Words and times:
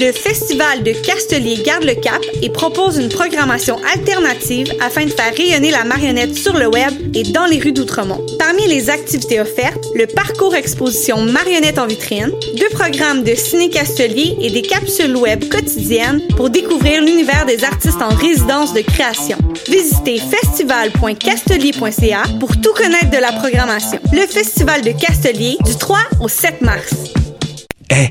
Le 0.00 0.12
Festival 0.12 0.84
de 0.84 0.92
Castelier 0.92 1.60
garde 1.64 1.82
le 1.82 1.94
cap 1.94 2.24
et 2.40 2.50
propose 2.50 2.98
une 2.98 3.08
programmation 3.08 3.80
alternative 3.92 4.72
afin 4.80 5.06
de 5.06 5.10
faire 5.10 5.34
rayonner 5.34 5.72
la 5.72 5.82
marionnette 5.82 6.36
sur 6.36 6.56
le 6.56 6.68
web 6.68 6.92
et 7.14 7.24
dans 7.24 7.46
les 7.46 7.58
rues 7.58 7.72
d'Outremont. 7.72 8.24
Parmi 8.38 8.64
les 8.68 8.90
activités 8.90 9.40
offertes, 9.40 9.84
le 9.96 10.06
parcours 10.06 10.54
exposition 10.54 11.22
Marionnette 11.22 11.80
en 11.80 11.88
vitrine, 11.88 12.30
deux 12.56 12.68
programmes 12.68 13.24
de 13.24 13.34
ciné-castelier 13.34 14.36
et 14.40 14.50
des 14.50 14.62
capsules 14.62 15.16
web 15.16 15.48
quotidiennes 15.48 16.22
pour 16.36 16.48
découvrir 16.48 17.02
l'univers 17.02 17.44
des 17.44 17.64
artistes 17.64 18.00
en 18.00 18.14
résidence 18.14 18.74
de 18.74 18.82
création. 18.82 19.38
Visitez 19.68 20.20
festival.castelier.ca 20.20 22.22
pour 22.38 22.56
tout 22.60 22.74
connaître 22.74 23.10
de 23.10 23.18
la 23.18 23.32
programmation. 23.32 23.98
Le 24.12 24.28
Festival 24.28 24.82
de 24.82 24.92
Castelier 24.92 25.56
du 25.66 25.74
3 25.74 25.98
au 26.20 26.28
7 26.28 26.60
mars. 26.60 26.94
Eh, 27.90 28.10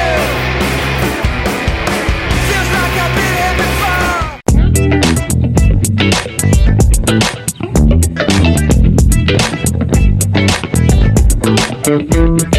The 11.83 12.50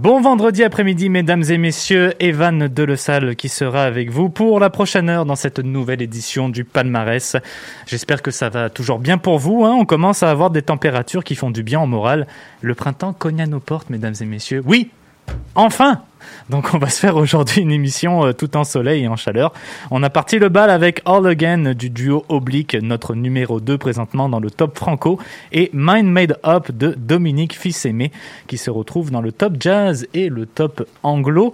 Bon 0.00 0.22
vendredi 0.22 0.64
après-midi, 0.64 1.10
mesdames 1.10 1.42
et 1.50 1.58
messieurs, 1.58 2.14
Evan 2.20 2.68
Delessal 2.68 3.36
qui 3.36 3.50
sera 3.50 3.82
avec 3.82 4.08
vous 4.08 4.30
pour 4.30 4.58
la 4.58 4.70
prochaine 4.70 5.10
heure 5.10 5.26
dans 5.26 5.36
cette 5.36 5.58
nouvelle 5.58 6.00
édition 6.00 6.48
du 6.48 6.64
Palmarès. 6.64 7.36
J'espère 7.86 8.22
que 8.22 8.30
ça 8.30 8.48
va 8.48 8.70
toujours 8.70 8.98
bien 8.98 9.18
pour 9.18 9.38
vous. 9.38 9.66
hein. 9.66 9.76
On 9.78 9.84
commence 9.84 10.22
à 10.22 10.30
avoir 10.30 10.48
des 10.48 10.62
températures 10.62 11.22
qui 11.22 11.34
font 11.34 11.50
du 11.50 11.62
bien 11.62 11.82
au 11.82 11.86
moral. 11.86 12.26
Le 12.62 12.74
printemps 12.74 13.12
cogne 13.12 13.42
à 13.42 13.46
nos 13.46 13.60
portes, 13.60 13.90
mesdames 13.90 14.14
et 14.18 14.24
messieurs. 14.24 14.62
Oui, 14.64 14.88
enfin 15.54 16.02
donc 16.50 16.74
on 16.74 16.78
va 16.78 16.88
se 16.88 16.98
faire 16.98 17.16
aujourd'hui 17.16 17.62
une 17.62 17.70
émission 17.70 18.26
euh, 18.26 18.32
tout 18.32 18.56
en 18.56 18.64
soleil 18.64 19.04
et 19.04 19.08
en 19.08 19.14
chaleur. 19.14 19.52
On 19.92 20.02
a 20.02 20.10
parti 20.10 20.40
le 20.40 20.48
bal 20.48 20.68
avec 20.68 21.00
All 21.04 21.24
Again 21.26 21.74
du 21.74 21.90
duo 21.90 22.24
Oblique, 22.28 22.74
notre 22.74 23.14
numéro 23.14 23.60
2 23.60 23.78
présentement 23.78 24.28
dans 24.28 24.40
le 24.40 24.50
top 24.50 24.76
franco, 24.76 25.20
et 25.52 25.70
Mind 25.72 26.08
Made 26.08 26.38
Up 26.44 26.72
de 26.72 26.92
Dominique 26.98 27.56
Fils-Aimé 27.56 28.10
qui 28.48 28.58
se 28.58 28.68
retrouve 28.68 29.12
dans 29.12 29.20
le 29.20 29.30
top 29.30 29.54
jazz 29.60 30.08
et 30.12 30.28
le 30.28 30.44
top 30.46 30.88
anglo. 31.04 31.52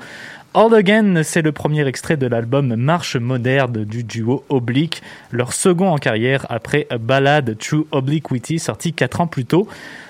All 0.54 0.74
Again, 0.74 1.22
c'est 1.22 1.42
le 1.42 1.52
premier 1.52 1.86
extrait 1.86 2.16
de 2.16 2.26
l'album 2.26 2.74
Marche 2.76 3.16
moderne 3.16 3.84
du 3.84 4.02
duo 4.02 4.44
Oblique, 4.48 5.02
leur 5.30 5.52
second 5.52 5.90
en 5.90 5.98
carrière 5.98 6.46
après 6.48 6.88
Ballade 6.98 7.58
True 7.58 7.86
Obliquity 7.92 8.58
sorti 8.58 8.94
4 8.94 9.20
ans 9.20 9.26
plus 9.26 9.44
tôt. 9.44 9.68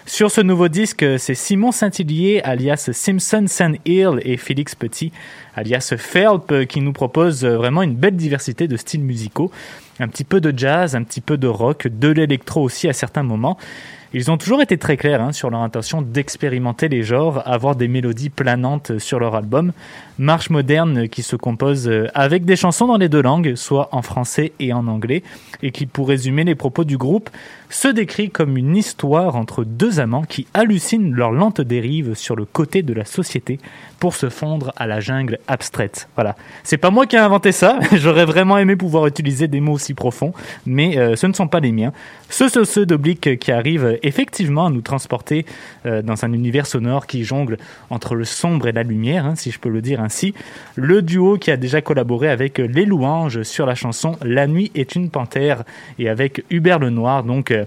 Sur 0.09 0.31
ce 0.31 0.41
nouveau 0.41 0.69
disque, 0.69 1.05
c'est 1.19 1.35
Simon 1.35 1.73
Saint-Hillier, 1.73 2.41
alias 2.45 2.91
Simpson 2.93 3.75
Hill 3.85 4.21
et 4.23 4.37
Félix 4.37 4.77
Petit, 4.77 5.11
alias 5.57 5.95
Felp, 5.99 6.65
qui 6.69 6.81
nous 6.81 6.93
propose 6.93 7.45
vraiment 7.45 7.83
une 7.83 7.97
belle 7.97 8.15
diversité 8.15 8.69
de 8.69 8.77
styles 8.77 9.03
musicaux. 9.03 9.51
Un 9.99 10.07
petit 10.07 10.23
peu 10.23 10.41
de 10.41 10.57
jazz, 10.57 10.95
un 10.95 11.03
petit 11.03 11.21
peu 11.21 11.37
de 11.37 11.49
rock, 11.49 11.89
de 11.89 12.09
l'électro 12.09 12.63
aussi 12.63 12.89
à 12.89 12.93
certains 12.93 13.25
moments. 13.25 13.59
Ils 14.13 14.31
ont 14.31 14.39
toujours 14.39 14.63
été 14.63 14.79
très 14.79 14.97
clairs 14.97 15.21
hein, 15.21 15.33
sur 15.33 15.51
leur 15.51 15.61
intention 15.61 16.03
d'expérimenter 16.03 16.89
les 16.89 17.03
genres, 17.03 17.43
avoir 17.45 17.75
des 17.75 17.89
mélodies 17.89 18.31
planantes 18.31 18.99
sur 18.99 19.19
leur 19.19 19.35
album. 19.35 19.73
Marche 20.19 20.49
moderne 20.49 21.09
qui 21.09 21.23
se 21.23 21.37
compose 21.37 21.89
euh, 21.89 22.09
avec 22.15 22.47
des 22.47 22.57
chansons 22.57 22.87
dans 22.87 22.97
les 22.97 23.11
deux 23.11 23.21
langues, 23.21 23.55
soit 23.55 23.91
en 23.93 24.01
français 24.01 24.53
et 24.59 24.73
en 24.73 24.87
anglais, 24.87 25.23
et 25.63 25.73
qui, 25.73 25.85
pour 25.85 26.09
résumer 26.09 26.45
les 26.45 26.55
propos 26.55 26.85
du 26.85 26.97
groupe, 26.97 27.29
se 27.69 27.89
décrit 27.89 28.31
comme 28.31 28.57
une 28.57 28.77
histoire 28.77 29.37
entre 29.37 29.65
deux 29.65 30.01
amants 30.01 30.23
qui 30.23 30.47
hallucinent 30.55 31.13
leur 31.13 31.33
lente 31.33 31.61
dérive 31.61 32.15
sur 32.15 32.37
le 32.37 32.45
côté 32.45 32.83
de 32.83 32.95
la 32.95 33.05
société 33.05 33.59
pour 33.99 34.15
se 34.15 34.29
fondre 34.29 34.73
à 34.77 34.87
la 34.87 35.01
jungle 35.01 35.39
abstraite. 35.49 36.09
Voilà. 36.15 36.37
C'est 36.63 36.77
pas 36.79 36.91
moi 36.91 37.07
qui 37.07 37.17
ai 37.17 37.19
inventé 37.19 37.53
ça. 37.53 37.79
J'aurais 37.93 38.25
vraiment 38.25 38.59
aimé 38.59 38.77
pouvoir 38.77 39.07
utiliser 39.07 39.49
des 39.49 39.61
mots 39.61 39.73
aussi 39.73 39.95
profonds, 39.95 40.33
mais 40.65 40.99
euh, 40.99 41.17
ce 41.17 41.27
ne 41.27 41.33
sont 41.33 41.49
pas 41.49 41.61
les 41.61 41.73
miens. 41.73 41.93
Ce 42.29 42.49
sont 42.49 42.65
ceux 42.65 42.87
d'Oblique 42.87 43.39
qui 43.39 43.53
arrivent 43.53 43.99
effectivement 44.03 44.67
à 44.67 44.71
nous 44.71 44.81
transporter 44.81 45.47
euh, 45.87 46.03
dans 46.03 46.25
un 46.25 46.33
univers 46.33 46.67
sonore 46.67 47.07
qui 47.07 47.25
jongle 47.25 47.59
entre 47.91 48.15
le 48.15 48.25
sombre 48.25 48.69
et 48.69 48.73
la 48.73 48.83
lumière, 48.83 49.27
hein, 49.27 49.35
si 49.35 49.51
je 49.51 49.59
peux 49.59 49.69
le 49.69 49.83
dire 49.83 50.01
ainsi. 50.07 50.35
Le 50.77 51.03
duo 51.03 51.37
qui 51.37 51.51
a 51.51 51.57
déjà 51.57 51.83
collaboré 51.83 52.31
avec 52.31 52.59
Les 52.59 52.87
Louanges 52.87 53.43
sur 53.43 53.67
la 53.67 53.75
chanson 53.75 54.17
La 54.23 54.47
nuit 54.47 54.71
est 54.75 54.95
une 54.95 55.11
panthère 55.11 55.65
et 55.99 56.09
avec 56.09 56.45
Hubert 56.51 56.79
Lenoir, 56.79 57.25
donc 57.25 57.51
euh, 57.51 57.65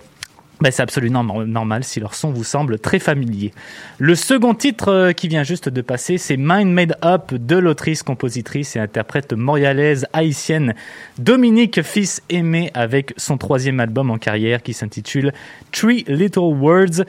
ben, 0.61 0.71
c'est 0.71 0.81
absolument 0.81 1.23
normal 1.23 1.85
si 1.85 2.01
leur 2.01 2.13
son 2.13 2.31
vous 2.31 2.43
semble 2.43 2.79
très 2.79 2.99
familier. 2.99 3.53
Le 3.97 4.13
second 4.13 4.53
titre 4.53 4.89
euh, 4.89 5.11
qui 5.13 5.29
vient 5.29 5.43
juste 5.43 5.69
de 5.69 5.81
passer, 5.81 6.17
c'est 6.17 6.35
Mind 6.37 6.73
Made 6.73 6.97
Up 7.01 7.33
de 7.33 7.55
l'autrice, 7.55 8.03
compositrice 8.03 8.75
et 8.75 8.79
interprète 8.79 9.31
montréalaise 9.31 10.05
haïtienne 10.11 10.75
Dominique 11.17 11.81
Fils 11.81 12.21
Aimé 12.29 12.71
avec 12.73 13.13
son 13.15 13.37
troisième 13.37 13.79
album 13.79 14.11
en 14.11 14.17
carrière 14.17 14.61
qui 14.61 14.73
s'intitule 14.73 15.31
Three 15.71 16.03
Little 16.09 16.57
Words. 16.59 17.05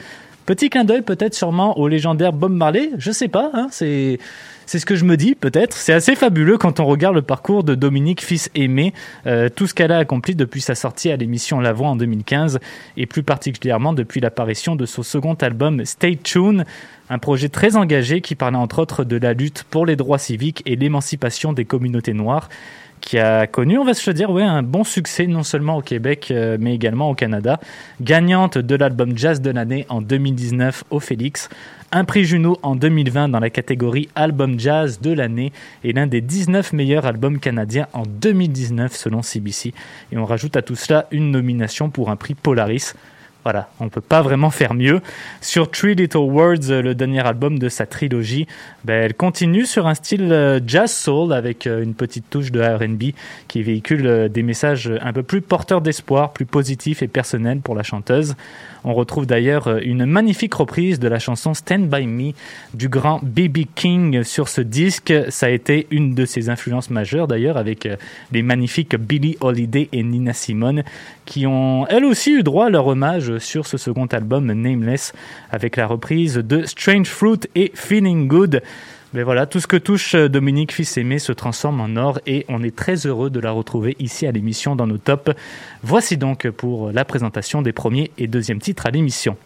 Petit 0.46 0.70
clin 0.70 0.84
d'œil 0.84 1.02
peut-être 1.02 1.34
sûrement 1.34 1.78
au 1.78 1.88
légendaire 1.88 2.32
Bob 2.32 2.52
Marley, 2.52 2.90
je 2.98 3.10
sais 3.10 3.28
pas, 3.28 3.50
hein, 3.54 3.68
c'est 3.70 4.18
c'est 4.70 4.78
ce 4.78 4.86
que 4.86 4.94
je 4.94 5.04
me 5.04 5.16
dis, 5.16 5.34
peut-être. 5.34 5.74
C'est 5.76 5.92
assez 5.92 6.14
fabuleux 6.14 6.56
quand 6.56 6.78
on 6.78 6.86
regarde 6.86 7.16
le 7.16 7.22
parcours 7.22 7.64
de 7.64 7.74
Dominique 7.74 8.24
Fils 8.24 8.50
Aimé, 8.54 8.94
euh, 9.26 9.48
tout 9.48 9.66
ce 9.66 9.74
qu'elle 9.74 9.90
a 9.90 9.98
accompli 9.98 10.36
depuis 10.36 10.60
sa 10.60 10.76
sortie 10.76 11.10
à 11.10 11.16
l'émission 11.16 11.58
La 11.58 11.72
Voix 11.72 11.88
en 11.88 11.96
2015, 11.96 12.60
et 12.96 13.06
plus 13.06 13.24
particulièrement 13.24 13.92
depuis 13.92 14.20
l'apparition 14.20 14.76
de 14.76 14.86
son 14.86 15.02
second 15.02 15.34
album 15.34 15.84
Stay 15.84 16.14
Tuned, 16.14 16.64
un 17.08 17.18
projet 17.18 17.48
très 17.48 17.74
engagé 17.74 18.20
qui 18.20 18.36
parlait 18.36 18.58
entre 18.58 18.78
autres 18.78 19.02
de 19.02 19.16
la 19.16 19.32
lutte 19.32 19.64
pour 19.68 19.86
les 19.86 19.96
droits 19.96 20.18
civiques 20.18 20.62
et 20.66 20.76
l'émancipation 20.76 21.52
des 21.52 21.64
communautés 21.64 22.14
noires 22.14 22.48
qui 23.00 23.18
a 23.18 23.46
connu, 23.46 23.78
on 23.78 23.84
va 23.84 23.94
se 23.94 24.10
dire, 24.10 24.30
ouais, 24.30 24.42
un 24.42 24.62
bon 24.62 24.84
succès 24.84 25.26
non 25.26 25.42
seulement 25.42 25.76
au 25.76 25.82
Québec, 25.82 26.28
euh, 26.30 26.56
mais 26.60 26.74
également 26.74 27.10
au 27.10 27.14
Canada. 27.14 27.58
Gagnante 28.00 28.58
de 28.58 28.74
l'album 28.74 29.16
Jazz 29.16 29.40
de 29.40 29.50
l'année 29.50 29.86
en 29.88 30.00
2019 30.00 30.84
au 30.90 31.00
Félix, 31.00 31.48
un 31.92 32.04
prix 32.04 32.24
Juno 32.24 32.56
en 32.62 32.76
2020 32.76 33.28
dans 33.28 33.40
la 33.40 33.50
catégorie 33.50 34.08
Album 34.14 34.60
Jazz 34.60 35.00
de 35.00 35.12
l'année 35.12 35.52
et 35.82 35.92
l'un 35.92 36.06
des 36.06 36.20
19 36.20 36.72
meilleurs 36.72 37.06
albums 37.06 37.40
canadiens 37.40 37.88
en 37.92 38.02
2019 38.04 38.94
selon 38.94 39.22
CBC. 39.22 39.74
Et 40.12 40.18
on 40.18 40.24
rajoute 40.24 40.56
à 40.56 40.62
tout 40.62 40.76
cela 40.76 41.08
une 41.10 41.30
nomination 41.30 41.90
pour 41.90 42.10
un 42.10 42.16
prix 42.16 42.34
Polaris. 42.34 42.94
Voilà, 43.44 43.70
on 43.80 43.88
peut 43.88 44.02
pas 44.02 44.20
vraiment 44.20 44.50
faire 44.50 44.74
mieux. 44.74 45.00
Sur 45.40 45.70
Three 45.70 45.94
Little 45.94 46.18
Words, 46.18 46.68
le 46.82 46.94
dernier 46.94 47.26
album 47.26 47.58
de 47.58 47.70
sa 47.70 47.86
trilogie, 47.86 48.46
ben, 48.84 49.02
elle 49.02 49.14
continue 49.14 49.64
sur 49.64 49.86
un 49.86 49.94
style 49.94 50.30
euh, 50.30 50.60
jazz 50.66 50.92
soul 50.92 51.32
avec 51.32 51.66
euh, 51.66 51.82
une 51.82 51.94
petite 51.94 52.28
touche 52.28 52.52
de 52.52 52.60
R&B 52.60 53.14
qui 53.48 53.62
véhicule 53.62 54.06
euh, 54.06 54.28
des 54.28 54.42
messages 54.42 54.92
un 55.00 55.12
peu 55.14 55.22
plus 55.22 55.40
porteurs 55.40 55.80
d'espoir, 55.80 56.32
plus 56.32 56.44
positifs 56.44 57.02
et 57.02 57.08
personnels 57.08 57.60
pour 57.60 57.74
la 57.74 57.82
chanteuse. 57.82 58.36
On 58.84 58.94
retrouve 58.94 59.26
d'ailleurs 59.26 59.68
euh, 59.68 59.80
une 59.82 60.06
magnifique 60.06 60.54
reprise 60.54 60.98
de 60.98 61.08
la 61.08 61.18
chanson 61.18 61.54
Stand 61.54 61.88
By 61.88 62.06
Me 62.06 62.32
du 62.74 62.88
grand 62.88 63.20
B.B. 63.22 63.60
King 63.74 64.22
sur 64.22 64.48
ce 64.48 64.60
disque. 64.60 65.12
Ça 65.28 65.46
a 65.46 65.50
été 65.50 65.86
une 65.90 66.14
de 66.14 66.24
ses 66.24 66.48
influences 66.48 66.90
majeures 66.90 67.28
d'ailleurs 67.28 67.56
avec 67.56 67.86
euh, 67.86 67.96
les 68.32 68.42
magnifiques 68.42 68.96
Billie 68.96 69.36
Holiday 69.40 69.88
et 69.92 70.02
Nina 70.02 70.32
Simone 70.32 70.82
qui 71.26 71.46
ont 71.46 71.86
elles 71.88 72.04
aussi 72.04 72.32
eu 72.32 72.42
droit 72.42 72.66
à 72.66 72.70
leur 72.70 72.86
hommage 72.86 73.38
sur 73.38 73.66
ce 73.66 73.76
second 73.76 74.06
album 74.06 74.52
Nameless 74.52 75.12
avec 75.50 75.76
la 75.76 75.86
reprise 75.86 76.34
de 76.34 76.64
Strange 76.64 77.08
Fruit 77.08 77.40
et 77.54 77.70
Feeling 77.74 78.26
Good. 78.26 78.62
Mais 79.12 79.24
voilà, 79.24 79.46
tout 79.46 79.58
ce 79.58 79.66
que 79.66 79.76
touche 79.76 80.14
euh, 80.14 80.28
Dominique 80.28 80.72
Fils-Aimé 80.72 81.18
se 81.18 81.32
transforme 81.32 81.80
en 81.80 81.96
or 81.96 82.20
et 82.26 82.46
on 82.48 82.62
est 82.62 82.74
très 82.74 82.94
heureux 83.06 83.28
de 83.28 83.40
la 83.40 83.50
retrouver 83.50 83.96
ici 83.98 84.24
à 84.24 84.30
l'émission 84.30 84.76
dans 84.76 84.86
nos 84.86 84.98
tops. 84.98 85.32
Voici 85.82 86.16
donc 86.16 86.48
pour 86.50 86.92
la 86.92 87.04
présentation 87.04 87.60
des 87.60 87.72
premiers 87.72 88.12
et 88.18 88.28
deuxièmes 88.28 88.60
titres 88.60 88.86
à 88.86 88.90
l'émission. 88.90 89.36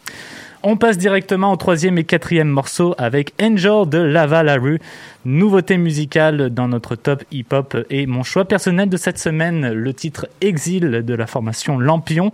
On 0.63 0.77
passe 0.77 0.99
directement 0.99 1.53
au 1.53 1.57
troisième 1.57 1.97
et 1.97 2.05
quatrième 2.05 2.49
morceau 2.49 2.95
avec 2.99 3.33
Angel 3.41 3.89
de 3.89 3.99
Lava 3.99 4.43
La 4.43 4.57
Rue, 4.57 4.81
nouveauté 5.25 5.79
musicale 5.79 6.51
dans 6.51 6.69
notre 6.69 6.95
top 6.95 7.23
hip-hop 7.33 7.77
et 7.89 8.07
mon 8.07 8.23
choix 8.23 8.47
personnel 8.47 8.89
de 8.89 8.97
cette 8.97 9.19
semaine, 9.19 9.73
le 9.73 9.95
titre 9.95 10.27
Exil 10.43 11.03
de 11.05 11.15
la 11.15 11.27
formation 11.27 11.79
Lampion. 11.79 12.33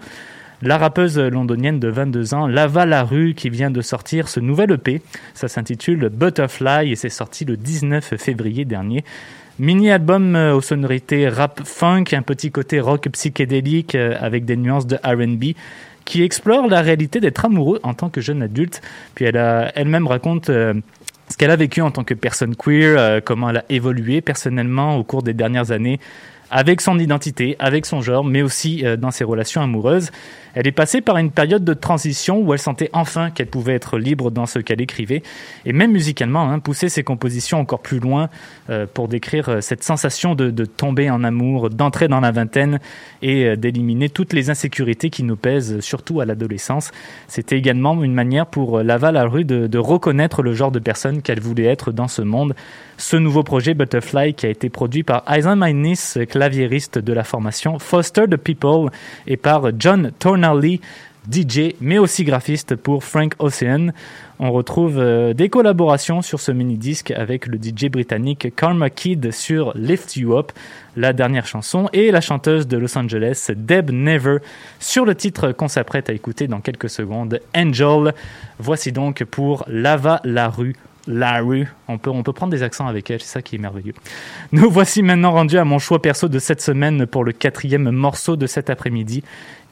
La 0.62 0.76
rappeuse 0.76 1.18
londonienne 1.18 1.80
de 1.80 1.88
22 1.88 2.34
ans, 2.34 2.46
Lava 2.46 2.84
La 2.84 3.02
Rue, 3.02 3.32
qui 3.32 3.48
vient 3.48 3.70
de 3.70 3.80
sortir 3.80 4.28
ce 4.28 4.40
nouvel 4.40 4.72
EP. 4.72 5.00
Ça 5.32 5.48
s'intitule 5.48 6.10
Butterfly 6.10 6.92
et 6.92 6.96
c'est 6.96 7.08
sorti 7.08 7.46
le 7.46 7.56
19 7.56 8.16
février 8.18 8.66
dernier. 8.66 9.02
Mini-album 9.58 10.36
euh, 10.36 10.54
aux 10.54 10.60
sonorités 10.60 11.30
rap 11.30 11.62
funk, 11.64 12.04
un 12.12 12.20
petit 12.20 12.50
côté 12.50 12.78
rock 12.78 13.08
psychédélique 13.10 13.94
euh, 13.94 14.14
avec 14.20 14.44
des 14.44 14.56
nuances 14.56 14.86
de 14.86 14.96
RB 14.96 15.56
qui 16.04 16.22
explore 16.22 16.68
la 16.68 16.82
réalité 16.82 17.20
d'être 17.20 17.46
amoureux 17.46 17.80
en 17.82 17.94
tant 17.94 18.10
que 18.10 18.20
jeune 18.20 18.42
adulte. 18.42 18.82
Puis 19.14 19.24
elle 19.24 19.36
elle-même 19.74 20.06
raconte 20.06 20.50
euh, 20.50 20.74
ce 21.30 21.38
qu'elle 21.38 21.50
a 21.50 21.56
vécu 21.56 21.80
en 21.80 21.90
tant 21.90 22.04
que 22.04 22.12
personne 22.12 22.54
queer, 22.54 23.22
comment 23.24 23.48
elle 23.48 23.58
a 23.58 23.64
évolué 23.70 24.20
personnellement 24.20 24.96
au 24.96 25.04
cours 25.04 25.22
des 25.22 25.32
dernières 25.32 25.70
années 25.70 26.00
avec 26.50 26.80
son 26.80 26.98
identité, 26.98 27.56
avec 27.58 27.86
son 27.86 28.00
genre, 28.00 28.24
mais 28.24 28.42
aussi 28.42 28.84
dans 28.98 29.10
ses 29.10 29.24
relations 29.24 29.62
amoureuses. 29.62 30.10
Elle 30.54 30.66
est 30.66 30.72
passée 30.72 31.00
par 31.00 31.16
une 31.16 31.30
période 31.30 31.64
de 31.64 31.74
transition 31.74 32.40
où 32.40 32.52
elle 32.52 32.58
sentait 32.58 32.90
enfin 32.92 33.30
qu'elle 33.30 33.46
pouvait 33.46 33.74
être 33.74 33.98
libre 33.98 34.30
dans 34.30 34.46
ce 34.46 34.58
qu'elle 34.58 34.80
écrivait, 34.80 35.22
et 35.64 35.72
même 35.72 35.92
musicalement, 35.92 36.50
hein, 36.50 36.58
pousser 36.58 36.88
ses 36.88 37.02
compositions 37.02 37.60
encore 37.60 37.80
plus 37.80 38.00
loin 38.00 38.28
euh, 38.68 38.86
pour 38.92 39.08
décrire 39.08 39.48
euh, 39.48 39.60
cette 39.60 39.84
sensation 39.84 40.34
de, 40.34 40.50
de, 40.50 40.64
tomber 40.64 41.10
en 41.10 41.22
amour, 41.24 41.70
d'entrer 41.70 42.08
dans 42.08 42.20
la 42.20 42.30
vingtaine 42.30 42.80
et 43.22 43.44
euh, 43.44 43.56
d'éliminer 43.56 44.08
toutes 44.08 44.32
les 44.32 44.50
insécurités 44.50 45.10
qui 45.10 45.22
nous 45.22 45.36
pèsent, 45.36 45.80
surtout 45.80 46.20
à 46.20 46.24
l'adolescence. 46.24 46.90
C'était 47.28 47.56
également 47.56 48.02
une 48.02 48.14
manière 48.14 48.46
pour 48.46 48.82
Lava 48.82 49.12
la 49.12 49.24
rue 49.24 49.44
de, 49.44 49.66
de 49.66 49.78
reconnaître 49.78 50.42
le 50.42 50.52
genre 50.52 50.72
de 50.72 50.78
personne 50.78 51.22
qu'elle 51.22 51.40
voulait 51.40 51.64
être 51.64 51.92
dans 51.92 52.08
ce 52.08 52.22
monde. 52.22 52.54
Ce 53.00 53.16
nouveau 53.16 53.42
projet 53.42 53.72
Butterfly 53.72 54.34
qui 54.34 54.44
a 54.44 54.50
été 54.50 54.68
produit 54.68 55.04
par 55.04 55.24
Aizen 55.26 55.54
Mainis, 55.54 56.18
claviériste 56.28 56.98
de 56.98 57.14
la 57.14 57.24
formation 57.24 57.78
Foster 57.78 58.26
the 58.30 58.36
People, 58.36 58.90
et 59.26 59.38
par 59.38 59.70
John 59.78 60.12
Thorne 60.18 60.60
Lee, 60.60 60.82
DJ, 61.32 61.74
mais 61.80 61.96
aussi 61.96 62.24
graphiste 62.24 62.76
pour 62.76 63.02
Frank 63.02 63.32
Ocean. 63.38 63.92
On 64.38 64.52
retrouve 64.52 64.98
euh, 64.98 65.32
des 65.32 65.48
collaborations 65.48 66.20
sur 66.20 66.40
ce 66.40 66.52
mini-disque 66.52 67.10
avec 67.12 67.46
le 67.46 67.56
DJ 67.56 67.86
britannique 67.86 68.54
Karma 68.54 68.90
Kid 68.90 69.32
sur 69.32 69.72
Lift 69.74 70.16
You 70.16 70.36
Up, 70.36 70.52
la 70.94 71.14
dernière 71.14 71.46
chanson, 71.46 71.88
et 71.94 72.10
la 72.10 72.20
chanteuse 72.20 72.68
de 72.68 72.76
Los 72.76 72.98
Angeles, 72.98 73.50
Deb 73.56 73.90
Never, 73.90 74.38
sur 74.78 75.06
le 75.06 75.14
titre 75.14 75.52
qu'on 75.52 75.68
s'apprête 75.68 76.10
à 76.10 76.12
écouter 76.12 76.48
dans 76.48 76.60
quelques 76.60 76.90
secondes, 76.90 77.40
Angel. 77.56 78.12
Voici 78.58 78.92
donc 78.92 79.24
pour 79.24 79.64
Lava 79.68 80.20
la 80.24 80.50
rue 80.50 80.76
la 81.06 81.40
rue. 81.40 81.68
On 81.88 81.98
peut, 81.98 82.10
on 82.10 82.22
peut 82.22 82.32
prendre 82.32 82.52
des 82.52 82.62
accents 82.62 82.86
avec 82.86 83.10
elle, 83.10 83.20
c'est 83.20 83.32
ça 83.32 83.42
qui 83.42 83.56
est 83.56 83.58
merveilleux. 83.58 83.94
Nous 84.52 84.70
voici 84.70 85.02
maintenant 85.02 85.32
rendus 85.32 85.58
à 85.58 85.64
mon 85.64 85.78
choix 85.78 86.00
perso 86.00 86.28
de 86.28 86.38
cette 86.38 86.60
semaine 86.60 87.06
pour 87.06 87.24
le 87.24 87.32
quatrième 87.32 87.90
morceau 87.90 88.36
de 88.36 88.46
cet 88.46 88.70
après-midi. 88.70 89.22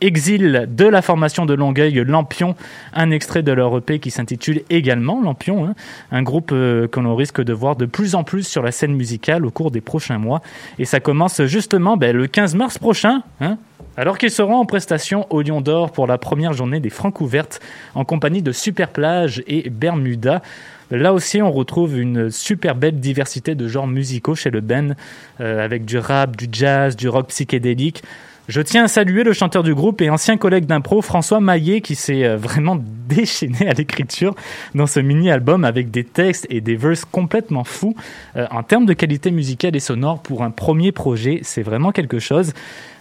Exil 0.01 0.69
de 0.71 0.85
la 0.85 1.03
formation 1.03 1.45
de 1.45 1.55
Longueuil, 1.55 2.05
Lampion, 2.07 2.55
un 2.95 3.11
extrait 3.11 3.43
de 3.43 3.51
leur 3.51 3.77
EP 3.79 3.99
qui 3.99 4.13
s'intitule 4.13 4.63
également 4.71 5.21
Lampion, 5.21 5.67
hein. 5.67 5.75
un 6.13 6.23
groupe 6.23 6.51
euh, 6.53 6.87
que 6.87 7.01
l'on 7.01 7.17
risque 7.17 7.43
de 7.43 7.53
voir 7.53 7.75
de 7.75 7.85
plus 7.85 8.15
en 8.15 8.23
plus 8.23 8.47
sur 8.47 8.63
la 8.63 8.71
scène 8.71 8.95
musicale 8.95 9.45
au 9.45 9.51
cours 9.51 9.73
des 9.73 9.81
prochains 9.81 10.19
mois. 10.19 10.41
Et 10.79 10.85
ça 10.85 11.01
commence 11.01 11.43
justement 11.47 11.97
ben, 11.97 12.17
le 12.17 12.29
15 12.29 12.55
mars 12.55 12.79
prochain, 12.79 13.23
hein, 13.41 13.59
alors 13.97 14.19
qu'ils 14.19 14.31
seront 14.31 14.55
en 14.55 14.67
prestation 14.67 15.27
au 15.31 15.43
Lion 15.43 15.61
d'Or 15.61 15.91
pour 15.91 16.07
la 16.07 16.17
première 16.17 16.53
journée 16.53 16.79
des 16.79 16.91
Francs 16.91 17.21
ouvertes 17.21 17.59
en 17.97 18.05
compagnie 18.05 18.43
de 18.43 18.53
Superplage 18.53 19.43
et 19.49 19.69
Bermuda. 19.69 20.43
Là 20.91 21.13
aussi, 21.13 21.43
on 21.43 21.51
retrouve 21.53 21.99
une 21.99 22.31
super 22.31 22.75
belle 22.75 22.99
diversité 22.99 23.55
de 23.55 23.69
genres 23.69 23.87
musicaux 23.87 24.35
chez 24.35 24.51
le 24.51 24.61
Ben, 24.61 24.97
euh, 25.41 25.65
avec 25.65 25.85
du 25.85 25.99
rap, 25.99 26.37
du 26.37 26.49
jazz, 26.51 26.97
du 26.97 27.09
rock 27.09 27.29
psychédélique. 27.29 28.03
Je 28.49 28.63
tiens 28.63 28.85
à 28.85 28.89
saluer 28.89 29.25
le 29.25 29.35
chanteur 29.35 29.63
du 29.63 29.75
groupe 29.75 30.01
et 30.01 30.09
ancien 30.09 30.39
collègue 30.39 30.65
d'impro 30.65 31.03
François 31.03 31.39
Maillet 31.39 31.83
qui 31.83 31.95
s'est 31.95 32.25
euh, 32.25 32.39
vraiment 32.39 32.83
déchaîné 33.09 33.69
à 33.69 33.75
l'écriture 33.75 34.35
dans 34.75 34.87
ce 34.87 35.01
mini-album 35.01 35.65
avec 35.65 35.91
des 35.91 36.05
textes 36.05 36.47
et 36.49 36.63
des 36.63 36.75
verses 36.75 37.05
complètement 37.05 37.65
fous. 37.65 37.95
Euh, 38.37 38.47
en 38.51 38.63
termes 38.63 38.87
de 38.87 38.95
qualité 38.95 39.31
musicale 39.31 39.77
et 39.77 39.81
sonore, 39.81 40.23
pour 40.23 40.43
un 40.43 40.51
premier 40.51 40.93
projet, 40.93 41.41
c'est 41.43 41.63
vraiment 41.63 41.93
quelque 41.93 42.19
chose. 42.19 42.55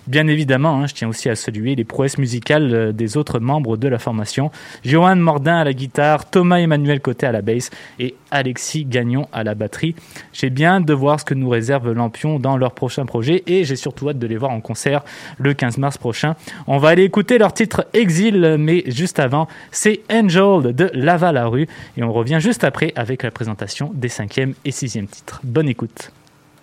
Bien 0.08 0.28
évidemment, 0.28 0.82
hein, 0.82 0.88
je 0.88 0.94
tiens 0.94 1.10
aussi 1.10 1.28
à 1.28 1.36
saluer 1.36 1.76
les 1.76 1.84
prouesses 1.84 2.18
musicales 2.18 2.74
euh, 2.74 2.92
des 2.94 3.18
autres 3.18 3.40
membres 3.40 3.76
de 3.76 3.90
la 3.90 4.00
formation. 4.00 4.52
Johan 4.86 5.18
Mordin 5.18 5.58
à 5.58 5.64
la 5.66 5.74
guitare, 5.74 6.30
Thomas 6.30 6.60
Emmanuel 6.60 7.02
Côté 7.02 7.26
à 7.26 7.34
la 7.34 7.42
basse 7.42 7.72
et 8.00 8.16
Alexis 8.32 8.86
Gagnon 8.86 9.28
à 9.34 9.44
la 9.44 9.54
batterie. 9.54 9.96
J'ai 10.32 10.50
bien 10.50 10.78
hâte 10.78 10.86
de 10.86 10.94
voir 10.94 11.20
ce 11.20 11.26
que 11.26 11.34
nous 11.34 11.50
réserve 11.50 11.92
Lampion 11.92 12.40
dans 12.40 12.56
leur 12.56 12.72
prochain 12.72 13.06
projet 13.06 13.44
et 13.48 13.66
j'ai 13.66 13.76
surtout 13.76 14.10
hâte 14.10 14.20
de 14.20 14.28
les 14.28 14.38
voir 14.38 14.52
en 14.52 14.62
concert 14.62 15.04
le 15.40 15.54
15 15.54 15.78
mars 15.78 15.98
prochain. 15.98 16.36
On 16.68 16.78
va 16.78 16.90
aller 16.90 17.04
écouter 17.04 17.38
leur 17.38 17.54
titre 17.54 17.86
Exil, 17.94 18.56
mais 18.58 18.84
juste 18.88 19.20
avant, 19.20 19.50
c'est 19.72 20.02
Angel 20.10 20.74
de 20.74 20.90
Lava 20.94 21.34
la 21.34 21.48
rue 21.48 21.68
et 21.98 22.04
on 22.04 22.14
revient 22.14 22.40
juste 22.40 22.64
après 22.64 22.94
avec 22.96 23.24
la 23.24 23.32
présentation 23.32 23.92
des 23.94 24.10
cinquième 24.10 24.54
et 24.64 24.72
sixième 24.72 25.08
titres. 25.08 25.42
Bonne 25.44 25.68
écoute. 25.68 26.14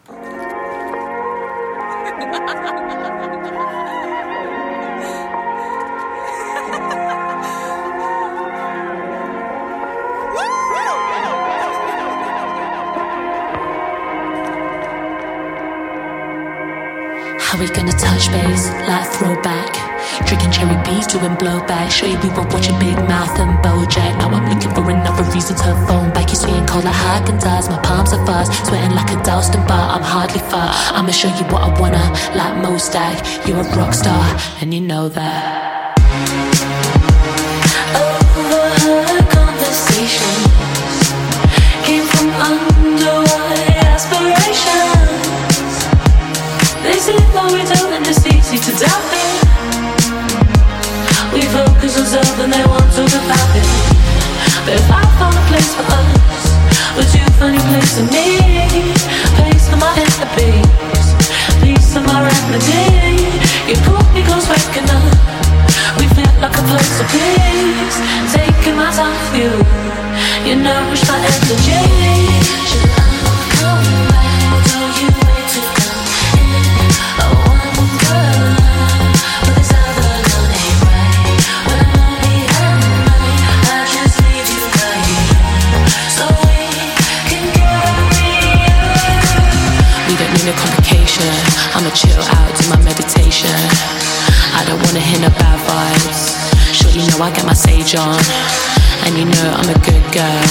How 17.54 17.60
we 17.60 17.68
gonna 17.68 17.92
touch 17.92 18.26
base 18.32 18.66
like 18.90 19.06
throwback? 19.14 19.70
Drinking 20.26 20.50
cherry 20.50 20.74
bees, 20.82 21.06
doing 21.06 21.36
blowback. 21.38 21.88
Show 21.88 22.06
you 22.06 22.18
we 22.18 22.28
were 22.30 22.42
watching 22.50 22.76
Big 22.80 22.96
Mouth 23.06 23.38
and 23.38 23.56
Bojack. 23.62 24.18
Now 24.18 24.30
I'm 24.30 24.52
looking 24.52 24.74
for 24.74 24.90
another 24.90 25.22
reason 25.30 25.54
to 25.58 25.62
phone 25.86 26.10
back. 26.10 26.26
You're 26.30 26.42
sweating 26.42 26.66
cold 26.66 26.82
like 26.82 26.96
Haagen-Dazs. 26.96 27.70
My 27.70 27.80
palms 27.80 28.12
are 28.12 28.26
fast, 28.26 28.66
sweating 28.66 28.96
like 28.96 29.08
a 29.12 29.22
Dalston 29.22 29.64
bar. 29.68 29.94
I'm 29.94 30.02
hardly 30.02 30.40
far. 30.40 30.68
I'ma 30.98 31.12
show 31.12 31.28
you 31.28 31.44
what 31.44 31.62
I 31.62 31.78
wanna, 31.78 32.04
like 32.34 32.54
Mostag. 32.58 33.46
You're 33.46 33.60
a 33.60 33.76
rock 33.76 33.94
star, 33.94 34.36
and 34.60 34.74
you 34.74 34.80
know 34.80 35.08
that. 35.10 35.73
They 52.54 52.64
want 52.70 52.86
to 52.94 53.02
about 53.02 53.50
it. 53.58 53.66
But 54.62 54.74
if 54.78 54.86
I 54.86 55.02
found 55.18 55.34
a 55.34 55.44
place 55.50 55.74
for 55.74 55.86
us, 55.90 56.44
would 56.94 57.10
you 57.10 57.26
find 57.38 57.58
a 57.58 57.62
place 57.70 57.98
for 57.98 58.06
me? 58.14 58.38
Place 59.34 59.66
for 59.66 59.78
my 59.82 59.90
peace, 60.38 61.08
peace 61.62 61.96
of 61.96 62.06
my 62.06 62.22
remedy. 62.22 63.26
You 63.66 63.74
pull 63.82 64.02
me 64.14 64.22
close, 64.22 64.46
waking 64.46 64.86
up. 64.86 65.02
We 65.98 66.06
feel 66.14 66.30
like 66.38 66.54
a 66.54 66.64
place 66.70 66.96
of 67.02 67.06
peace. 67.10 67.98
Taking 68.30 68.76
my 68.76 68.90
time 68.94 69.14
with 69.18 69.42
you, 69.42 69.52
you 70.46 70.54
nourish 70.62 71.02
my 71.08 71.18
energy. 71.18 72.43
Chill 91.94 92.20
out, 92.20 92.50
do 92.58 92.68
my 92.68 92.80
meditation. 92.82 93.54
I 94.58 94.64
don't 94.66 94.82
wanna 94.82 95.00
hear 95.00 95.20
no 95.20 95.30
bad 95.38 95.58
vibes. 95.62 96.34
Sure 96.74 96.90
you 96.90 97.06
know 97.10 97.22
I 97.22 97.30
get 97.30 97.46
my 97.46 97.54
sage 97.54 97.94
on, 97.94 98.18
and 99.06 99.16
you 99.16 99.24
know 99.24 99.48
I'm 99.54 99.68
a 99.70 99.78
good 99.78 100.04
girl. 100.12 100.46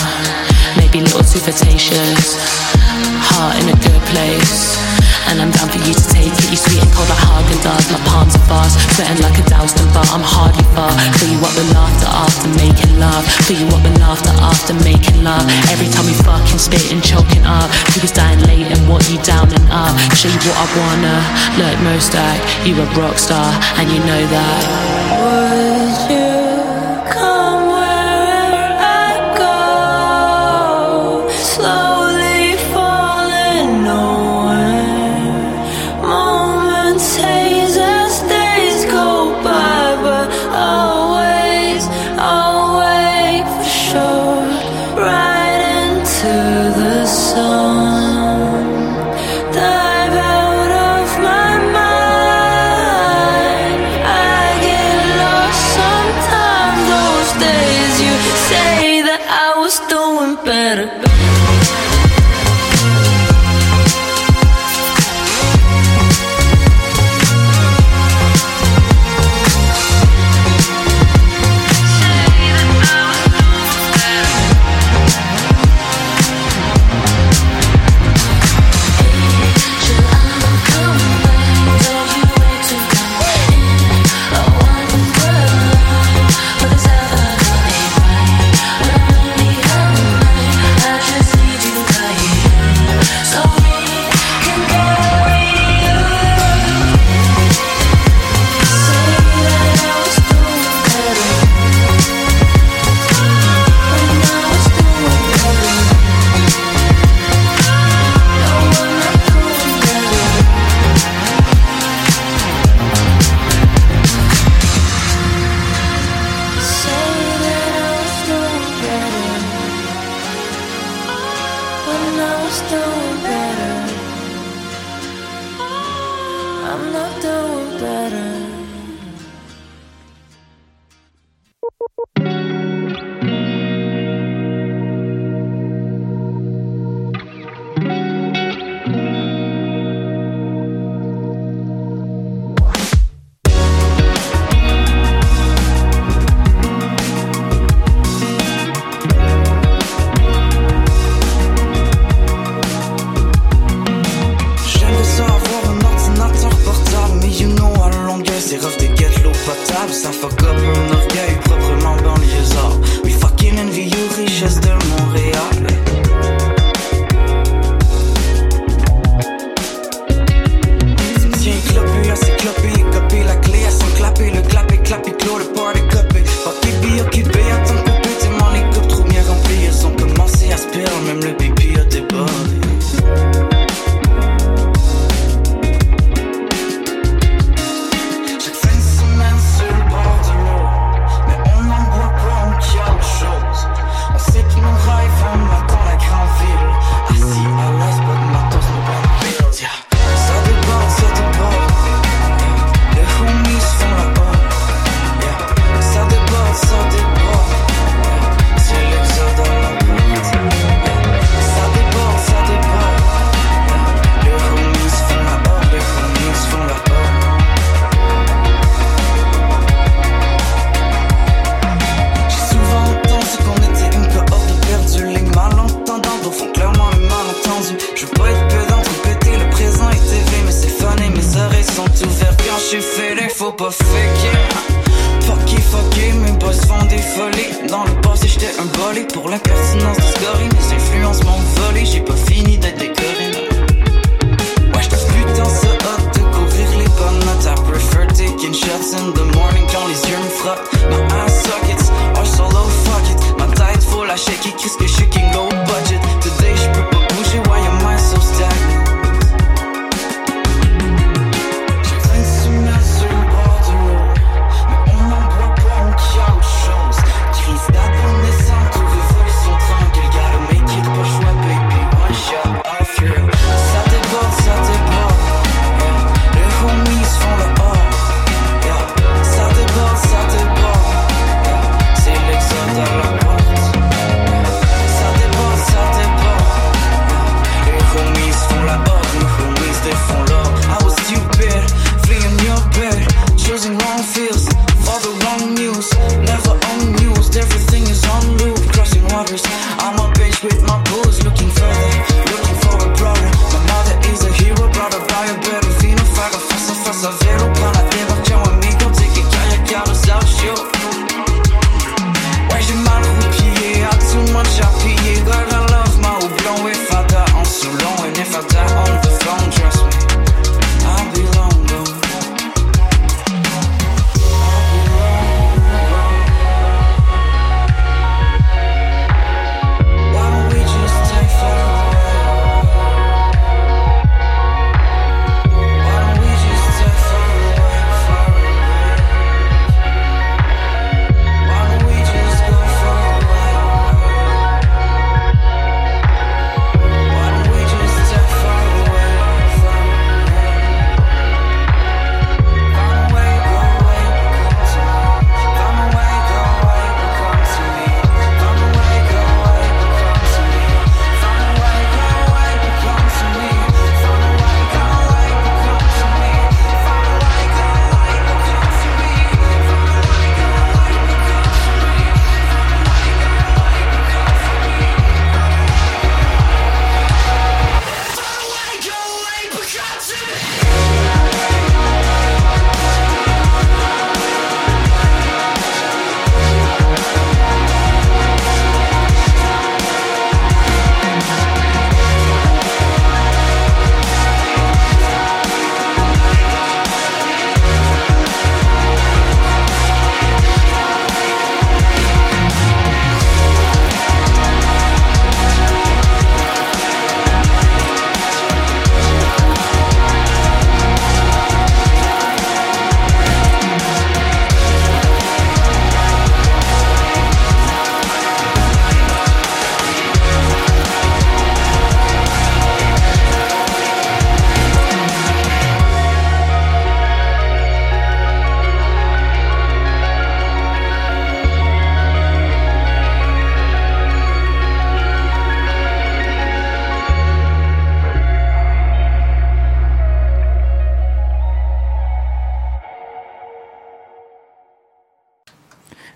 Maybe 0.78 1.00
a 1.00 1.04
little 1.04 1.24
too 1.24 1.40
flirtatious, 1.40 2.40
heart 3.28 3.60
in 3.62 3.70
a 3.70 3.78
good 3.84 4.02
place. 4.12 4.83
And 5.30 5.42
I'm 5.42 5.52
down 5.52 5.70
for 5.70 5.80
you 5.82 5.94
to 5.94 6.06
take 6.12 6.34
it. 6.34 6.48
You 6.52 6.60
sweet 6.60 6.82
and 6.84 6.92
cold 6.94 7.10
like 7.10 7.24
Hagen 7.24 7.60
does. 7.64 7.86
My 7.92 8.02
palms 8.10 8.36
are 8.36 8.46
fast, 8.50 8.80
sweating 8.96 9.22
like 9.24 9.38
a 9.40 9.46
Dalston 9.50 9.88
bar. 9.94 10.06
I'm 10.12 10.24
hardly 10.24 10.66
far. 10.76 10.92
Fill 11.20 11.32
you 11.34 11.40
up 11.42 11.54
with 11.56 11.70
laughter 11.74 12.10
after 12.10 12.50
making 12.60 13.00
love. 13.00 13.24
Fill 13.48 13.60
you 13.60 13.68
up 13.74 13.82
with 13.84 13.98
laughter 14.00 14.34
after 14.44 14.74
making 14.84 15.24
love. 15.24 15.46
Every 15.74 15.90
time 15.90 16.06
we 16.06 16.16
fucking 16.22 16.60
spit 16.60 16.92
and 16.92 17.02
choking 17.04 17.44
up. 17.46 17.70
You 17.96 18.02
was 18.02 18.12
dying 18.12 18.42
late 18.50 18.68
and 18.68 18.82
what 18.90 19.04
you 19.10 19.18
down 19.24 19.50
and 19.52 19.68
up. 19.72 19.96
Show 20.16 20.30
you 20.30 20.42
what 20.48 20.58
I 20.58 20.68
wanna. 20.78 21.16
Look, 21.60 21.76
most 21.82 22.14
act, 22.16 22.44
you 22.66 22.76
a 22.80 22.86
rock 22.98 23.18
star, 23.18 23.50
and 23.80 23.90
you 23.92 24.00
know 24.06 24.24
that. 24.28 24.62
Would 25.22 26.12
you 26.12 26.23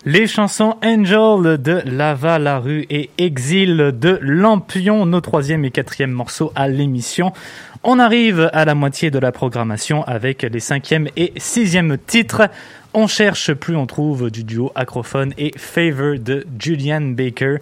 Les 0.09 0.25
chansons 0.25 0.77
Angel 0.85 1.61
de 1.61 1.81
Lava 1.85 2.39
la 2.39 2.59
rue 2.59 2.85
et 2.89 3.09
Exil 3.17 3.91
de 3.93 4.17
Lampion, 4.21 5.05
nos 5.05 5.19
troisième 5.19 5.65
et 5.65 5.69
quatrième 5.69 6.11
morceaux 6.11 6.53
à 6.55 6.69
l'émission. 6.69 7.33
On 7.83 7.99
arrive 7.99 8.49
à 8.53 8.63
la 8.63 8.73
moitié 8.73 9.11
de 9.11 9.19
la 9.19 9.33
programmation 9.33 10.05
avec 10.05 10.43
les 10.43 10.61
cinquième 10.61 11.09
et 11.17 11.33
sixième 11.35 11.97
titres. 11.97 12.43
On 12.93 13.07
cherche, 13.07 13.51
plus 13.51 13.75
on 13.75 13.85
trouve 13.85 14.31
du 14.31 14.45
duo 14.45 14.71
acrophone 14.75 15.33
et 15.37 15.51
Favor 15.57 16.17
de 16.17 16.47
Julian 16.57 17.01
Baker. 17.01 17.57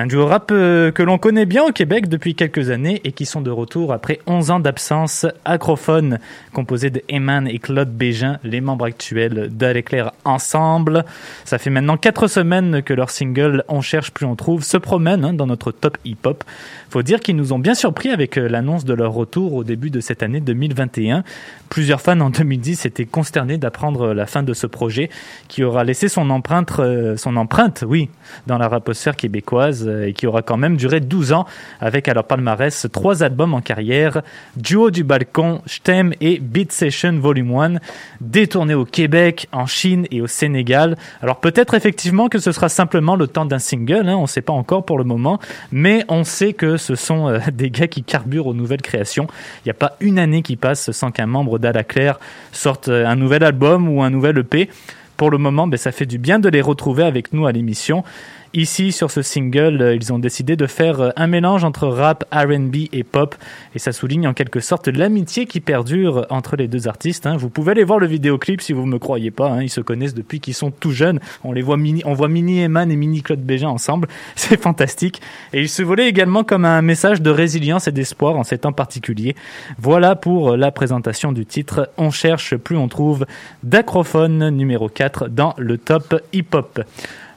Un 0.00 0.06
duo 0.06 0.26
rap 0.26 0.52
euh, 0.52 0.92
que 0.92 1.02
l'on 1.02 1.18
connaît 1.18 1.44
bien 1.44 1.64
au 1.64 1.72
Québec 1.72 2.08
depuis 2.08 2.36
quelques 2.36 2.70
années 2.70 3.00
et 3.02 3.10
qui 3.10 3.26
sont 3.26 3.40
de 3.40 3.50
retour 3.50 3.92
après 3.92 4.20
11 4.28 4.52
ans 4.52 4.60
d'absence. 4.60 5.26
Acrophone, 5.44 6.20
composé 6.52 6.90
de 6.90 7.02
Eman 7.08 7.48
et 7.48 7.58
Claude 7.58 7.90
Bégin, 7.90 8.38
les 8.44 8.60
membres 8.60 8.84
actuels 8.84 9.48
d'Aléclair 9.50 10.12
Ensemble. 10.24 11.04
Ça 11.44 11.58
fait 11.58 11.70
maintenant 11.70 11.96
4 11.96 12.28
semaines 12.28 12.80
que 12.84 12.94
leur 12.94 13.10
single 13.10 13.64
On 13.66 13.80
cherche 13.80 14.12
plus 14.12 14.24
on 14.24 14.36
trouve 14.36 14.62
se 14.62 14.76
promène 14.76 15.24
hein, 15.24 15.32
dans 15.32 15.48
notre 15.48 15.72
top 15.72 15.98
hip-hop. 16.04 16.44
Faut 16.90 17.02
dire 17.02 17.18
qu'ils 17.18 17.34
nous 17.34 17.52
ont 17.52 17.58
bien 17.58 17.74
surpris 17.74 18.10
avec 18.10 18.38
euh, 18.38 18.48
l'annonce 18.48 18.84
de 18.84 18.94
leur 18.94 19.12
retour 19.12 19.54
au 19.54 19.64
début 19.64 19.90
de 19.90 19.98
cette 19.98 20.22
année 20.22 20.38
2021. 20.38 21.24
Plusieurs 21.70 22.00
fans 22.00 22.20
en 22.20 22.30
2010 22.30 22.86
étaient 22.86 23.04
consternés 23.04 23.58
d'apprendre 23.58 24.14
la 24.14 24.26
fin 24.26 24.44
de 24.44 24.54
ce 24.54 24.68
projet 24.68 25.10
qui 25.48 25.64
aura 25.64 25.82
laissé 25.82 26.06
son 26.06 26.30
empreinte, 26.30 26.70
euh, 26.78 27.16
son 27.16 27.34
empreinte, 27.34 27.84
oui, 27.84 28.10
dans 28.46 28.58
la 28.58 28.68
raposphère 28.68 29.16
québécoise 29.16 29.87
et 29.88 30.12
qui 30.12 30.26
aura 30.26 30.42
quand 30.42 30.56
même 30.56 30.76
duré 30.76 31.00
12 31.00 31.32
ans 31.32 31.46
avec 31.80 32.08
à 32.08 32.14
leur 32.14 32.24
palmarès 32.24 32.86
trois 32.92 33.22
albums 33.22 33.54
en 33.54 33.60
carrière, 33.60 34.22
Duo 34.56 34.90
du 34.90 35.04
Balcon, 35.04 35.62
J't'aime 35.66 36.12
et 36.20 36.38
Beat 36.38 36.72
Session 36.72 37.18
Volume 37.18 37.54
1, 37.54 37.74
détournés 38.20 38.74
au 38.74 38.84
Québec, 38.84 39.48
en 39.52 39.66
Chine 39.66 40.06
et 40.10 40.20
au 40.20 40.26
Sénégal. 40.26 40.96
Alors 41.22 41.40
peut-être 41.40 41.74
effectivement 41.74 42.28
que 42.28 42.38
ce 42.38 42.52
sera 42.52 42.68
simplement 42.68 43.16
le 43.16 43.26
temps 43.26 43.44
d'un 43.44 43.58
single, 43.58 44.08
hein, 44.08 44.16
on 44.16 44.22
ne 44.22 44.26
sait 44.26 44.42
pas 44.42 44.52
encore 44.52 44.84
pour 44.84 44.98
le 44.98 45.04
moment, 45.04 45.38
mais 45.72 46.04
on 46.08 46.24
sait 46.24 46.52
que 46.52 46.76
ce 46.76 46.94
sont 46.94 47.28
euh, 47.28 47.38
des 47.52 47.70
gars 47.70 47.88
qui 47.88 48.02
carburent 48.02 48.46
aux 48.46 48.54
nouvelles 48.54 48.82
créations. 48.82 49.26
Il 49.64 49.68
n'y 49.68 49.70
a 49.70 49.74
pas 49.74 49.96
une 50.00 50.18
année 50.18 50.42
qui 50.42 50.56
passe 50.56 50.90
sans 50.90 51.10
qu'un 51.10 51.26
membre 51.26 51.58
d'Ala 51.58 51.84
Claire 51.84 52.18
sorte 52.52 52.88
euh, 52.88 53.06
un 53.06 53.16
nouvel 53.16 53.44
album 53.44 53.88
ou 53.88 54.02
un 54.02 54.10
nouvel 54.10 54.38
EP. 54.38 54.68
Pour 55.16 55.30
le 55.30 55.38
moment, 55.38 55.66
ben, 55.66 55.76
ça 55.76 55.90
fait 55.90 56.06
du 56.06 56.16
bien 56.16 56.38
de 56.38 56.48
les 56.48 56.60
retrouver 56.60 57.02
avec 57.02 57.32
nous 57.32 57.46
à 57.46 57.52
l'émission. 57.52 58.04
Ici, 58.54 58.92
sur 58.92 59.10
ce 59.10 59.20
single, 59.20 59.82
euh, 59.82 59.94
ils 59.94 60.10
ont 60.10 60.18
décidé 60.18 60.56
de 60.56 60.66
faire 60.66 61.00
euh, 61.00 61.10
un 61.16 61.26
mélange 61.26 61.64
entre 61.64 61.86
rap, 61.86 62.24
R&B 62.32 62.76
et 62.92 63.04
pop, 63.04 63.34
et 63.74 63.78
ça 63.78 63.92
souligne 63.92 64.26
en 64.26 64.32
quelque 64.32 64.60
sorte 64.60 64.88
l'amitié 64.88 65.44
qui 65.44 65.60
perdure 65.60 66.26
entre 66.30 66.56
les 66.56 66.66
deux 66.66 66.88
artistes. 66.88 67.26
hein. 67.26 67.36
Vous 67.36 67.50
pouvez 67.50 67.72
aller 67.72 67.84
voir 67.84 67.98
le 67.98 68.06
vidéoclip 68.06 68.62
si 68.62 68.72
vous 68.72 68.86
me 68.86 68.98
croyez 68.98 69.30
pas. 69.30 69.50
hein. 69.50 69.62
Ils 69.62 69.68
se 69.68 69.82
connaissent 69.82 70.14
depuis 70.14 70.40
qu'ils 70.40 70.54
sont 70.54 70.70
tout 70.70 70.92
jeunes. 70.92 71.20
On 71.44 71.52
les 71.52 71.60
voit 71.60 71.76
mini, 71.76 72.02
on 72.06 72.14
voit 72.14 72.28
Mini 72.28 72.60
Eman 72.62 72.90
et 72.90 72.96
Mini 72.96 73.20
Claude 73.20 73.42
Bégin 73.42 73.68
ensemble. 73.68 74.08
C'est 74.34 74.58
fantastique. 74.58 75.20
Et 75.52 75.60
ils 75.60 75.68
se 75.68 75.82
volaient 75.82 76.08
également 76.08 76.42
comme 76.42 76.64
un 76.64 76.80
message 76.80 77.20
de 77.20 77.30
résilience 77.30 77.86
et 77.86 77.92
d'espoir 77.92 78.36
en 78.36 78.44
ces 78.44 78.56
temps 78.56 78.72
particuliers. 78.72 79.36
Voilà 79.78 80.16
pour 80.16 80.56
la 80.56 80.70
présentation 80.70 81.32
du 81.32 81.44
titre 81.44 81.90
On 81.98 82.10
cherche, 82.10 82.56
plus 82.56 82.78
on 82.78 82.88
trouve 82.88 83.26
d'Acrophone 83.62 84.48
numéro 84.48 84.88
4 84.88 85.28
dans 85.28 85.54
le 85.58 85.76
top 85.76 86.18
hip-hop. 86.32 86.80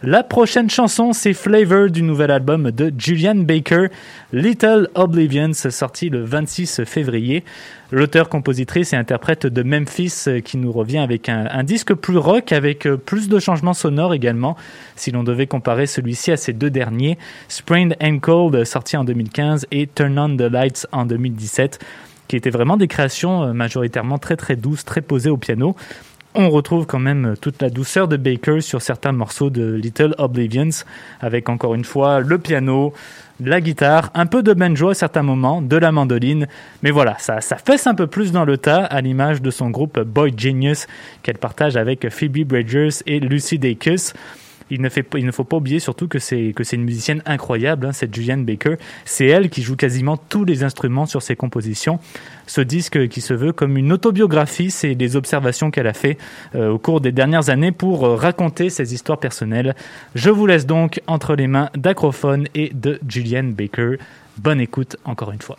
La 0.03 0.23
prochaine 0.23 0.67
chanson, 0.67 1.13
c'est 1.13 1.33
Flavor 1.33 1.91
du 1.91 2.01
nouvel 2.01 2.31
album 2.31 2.71
de 2.71 2.91
Julian 2.97 3.35
Baker, 3.35 3.85
Little 4.33 4.89
Oblivions, 4.95 5.53
sorti 5.53 6.09
le 6.09 6.23
26 6.23 6.85
février. 6.85 7.43
L'auteur, 7.91 8.27
compositrice 8.27 8.93
et 8.93 8.95
interprète 8.95 9.45
de 9.45 9.61
Memphis 9.61 10.23
euh, 10.27 10.39
qui 10.39 10.57
nous 10.57 10.71
revient 10.71 10.97
avec 10.97 11.29
un, 11.29 11.63
disque 11.63 11.93
plus 11.93 12.17
rock, 12.17 12.51
avec 12.51 12.87
euh, 12.87 12.97
plus 12.97 13.29
de 13.29 13.37
changements 13.37 13.75
sonores 13.75 14.15
également, 14.15 14.57
si 14.95 15.11
l'on 15.11 15.21
devait 15.23 15.45
comparer 15.45 15.85
celui-ci 15.85 16.31
à 16.31 16.37
ces 16.37 16.53
deux 16.53 16.71
derniers, 16.71 17.19
Sprained 17.47 17.95
Ankle, 18.01 18.55
euh, 18.55 18.65
sorti 18.65 18.97
en 18.97 19.03
2015, 19.03 19.67
et 19.69 19.85
Turn 19.85 20.17
On 20.17 20.35
the 20.35 20.51
Lights 20.51 20.87
en 20.91 21.05
2017, 21.05 21.77
qui 22.31 22.37
étaient 22.37 22.49
vraiment 22.49 22.77
des 22.77 22.87
créations 22.87 23.43
euh, 23.43 23.51
majoritairement 23.51 24.17
très 24.17 24.37
très 24.37 24.55
douces, 24.55 24.85
très 24.85 25.01
posées 25.01 25.29
au 25.29 25.35
piano. 25.35 25.75
On 26.33 26.49
retrouve 26.49 26.85
quand 26.85 26.99
même 26.99 27.35
toute 27.41 27.61
la 27.61 27.69
douceur 27.69 28.07
de 28.07 28.15
Baker 28.15 28.61
sur 28.61 28.81
certains 28.81 29.11
morceaux 29.11 29.49
de 29.49 29.73
Little 29.73 30.15
Oblivions, 30.17 30.69
avec 31.19 31.49
encore 31.49 31.75
une 31.75 31.83
fois 31.83 32.21
le 32.21 32.37
piano, 32.37 32.93
la 33.43 33.59
guitare, 33.59 34.11
un 34.13 34.25
peu 34.25 34.41
de 34.41 34.53
banjo 34.53 34.89
à 34.89 34.93
certains 34.93 35.23
moments, 35.23 35.61
de 35.61 35.75
la 35.75 35.91
mandoline. 35.91 36.47
Mais 36.83 36.91
voilà, 36.91 37.17
ça, 37.19 37.41
ça 37.41 37.57
fesse 37.57 37.85
un 37.85 37.95
peu 37.95 38.07
plus 38.07 38.31
dans 38.31 38.45
le 38.45 38.57
tas, 38.57 38.85
à 38.85 39.01
l'image 39.01 39.41
de 39.41 39.51
son 39.51 39.71
groupe 39.71 39.99
Boy 39.99 40.33
Genius, 40.37 40.87
qu'elle 41.21 41.37
partage 41.37 41.75
avec 41.75 42.09
Phoebe 42.09 42.45
Bridgers 42.45 43.03
et 43.07 43.19
Lucy 43.19 43.59
Dacus. 43.59 44.13
Il 44.71 44.81
ne, 44.81 45.31
faut 45.31 45.43
pas 45.43 45.57
oublier 45.57 45.79
surtout 45.79 46.07
que 46.07 46.17
c'est 46.17 46.53
que 46.55 46.63
c'est 46.63 46.77
une 46.77 46.85
musicienne 46.85 47.21
incroyable, 47.25 47.85
hein, 47.85 47.91
cette 47.91 48.15
Julianne 48.15 48.45
Baker. 48.45 48.75
C'est 49.03 49.25
elle 49.25 49.49
qui 49.49 49.61
joue 49.61 49.75
quasiment 49.75 50.15
tous 50.15 50.45
les 50.45 50.63
instruments 50.63 51.05
sur 51.05 51.21
ses 51.21 51.35
compositions. 51.35 51.99
Ce 52.47 52.61
disque 52.61 53.09
qui 53.09 53.19
se 53.19 53.33
veut 53.33 53.51
comme 53.51 53.75
une 53.75 53.91
autobiographie, 53.91 54.71
c'est 54.71 54.93
les 54.93 55.17
observations 55.17 55.71
qu'elle 55.71 55.87
a 55.87 55.93
fait 55.93 56.17
euh, 56.55 56.69
au 56.69 56.77
cours 56.77 57.01
des 57.01 57.11
dernières 57.11 57.49
années 57.49 57.73
pour 57.73 58.05
euh, 58.05 58.15
raconter 58.15 58.69
ses 58.69 58.93
histoires 58.93 59.19
personnelles. 59.19 59.75
Je 60.15 60.29
vous 60.29 60.47
laisse 60.47 60.65
donc 60.65 61.01
entre 61.05 61.35
les 61.35 61.47
mains 61.47 61.69
d'Acrophone 61.75 62.47
et 62.55 62.71
de 62.73 62.97
Julianne 63.07 63.51
Baker. 63.51 63.97
Bonne 64.37 64.61
écoute 64.61 64.95
encore 65.03 65.33
une 65.33 65.41
fois. 65.41 65.57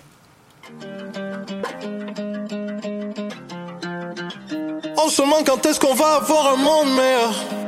On 5.05 5.09
se 5.09 5.21
demande 5.21 5.45
quand 5.45 5.67
est-ce 5.67 5.81
qu'on 5.81 5.95
va 5.95 6.15
avoir 6.17 6.55
un 6.55 6.57
monde 6.57 6.97
meilleur? 6.97 7.62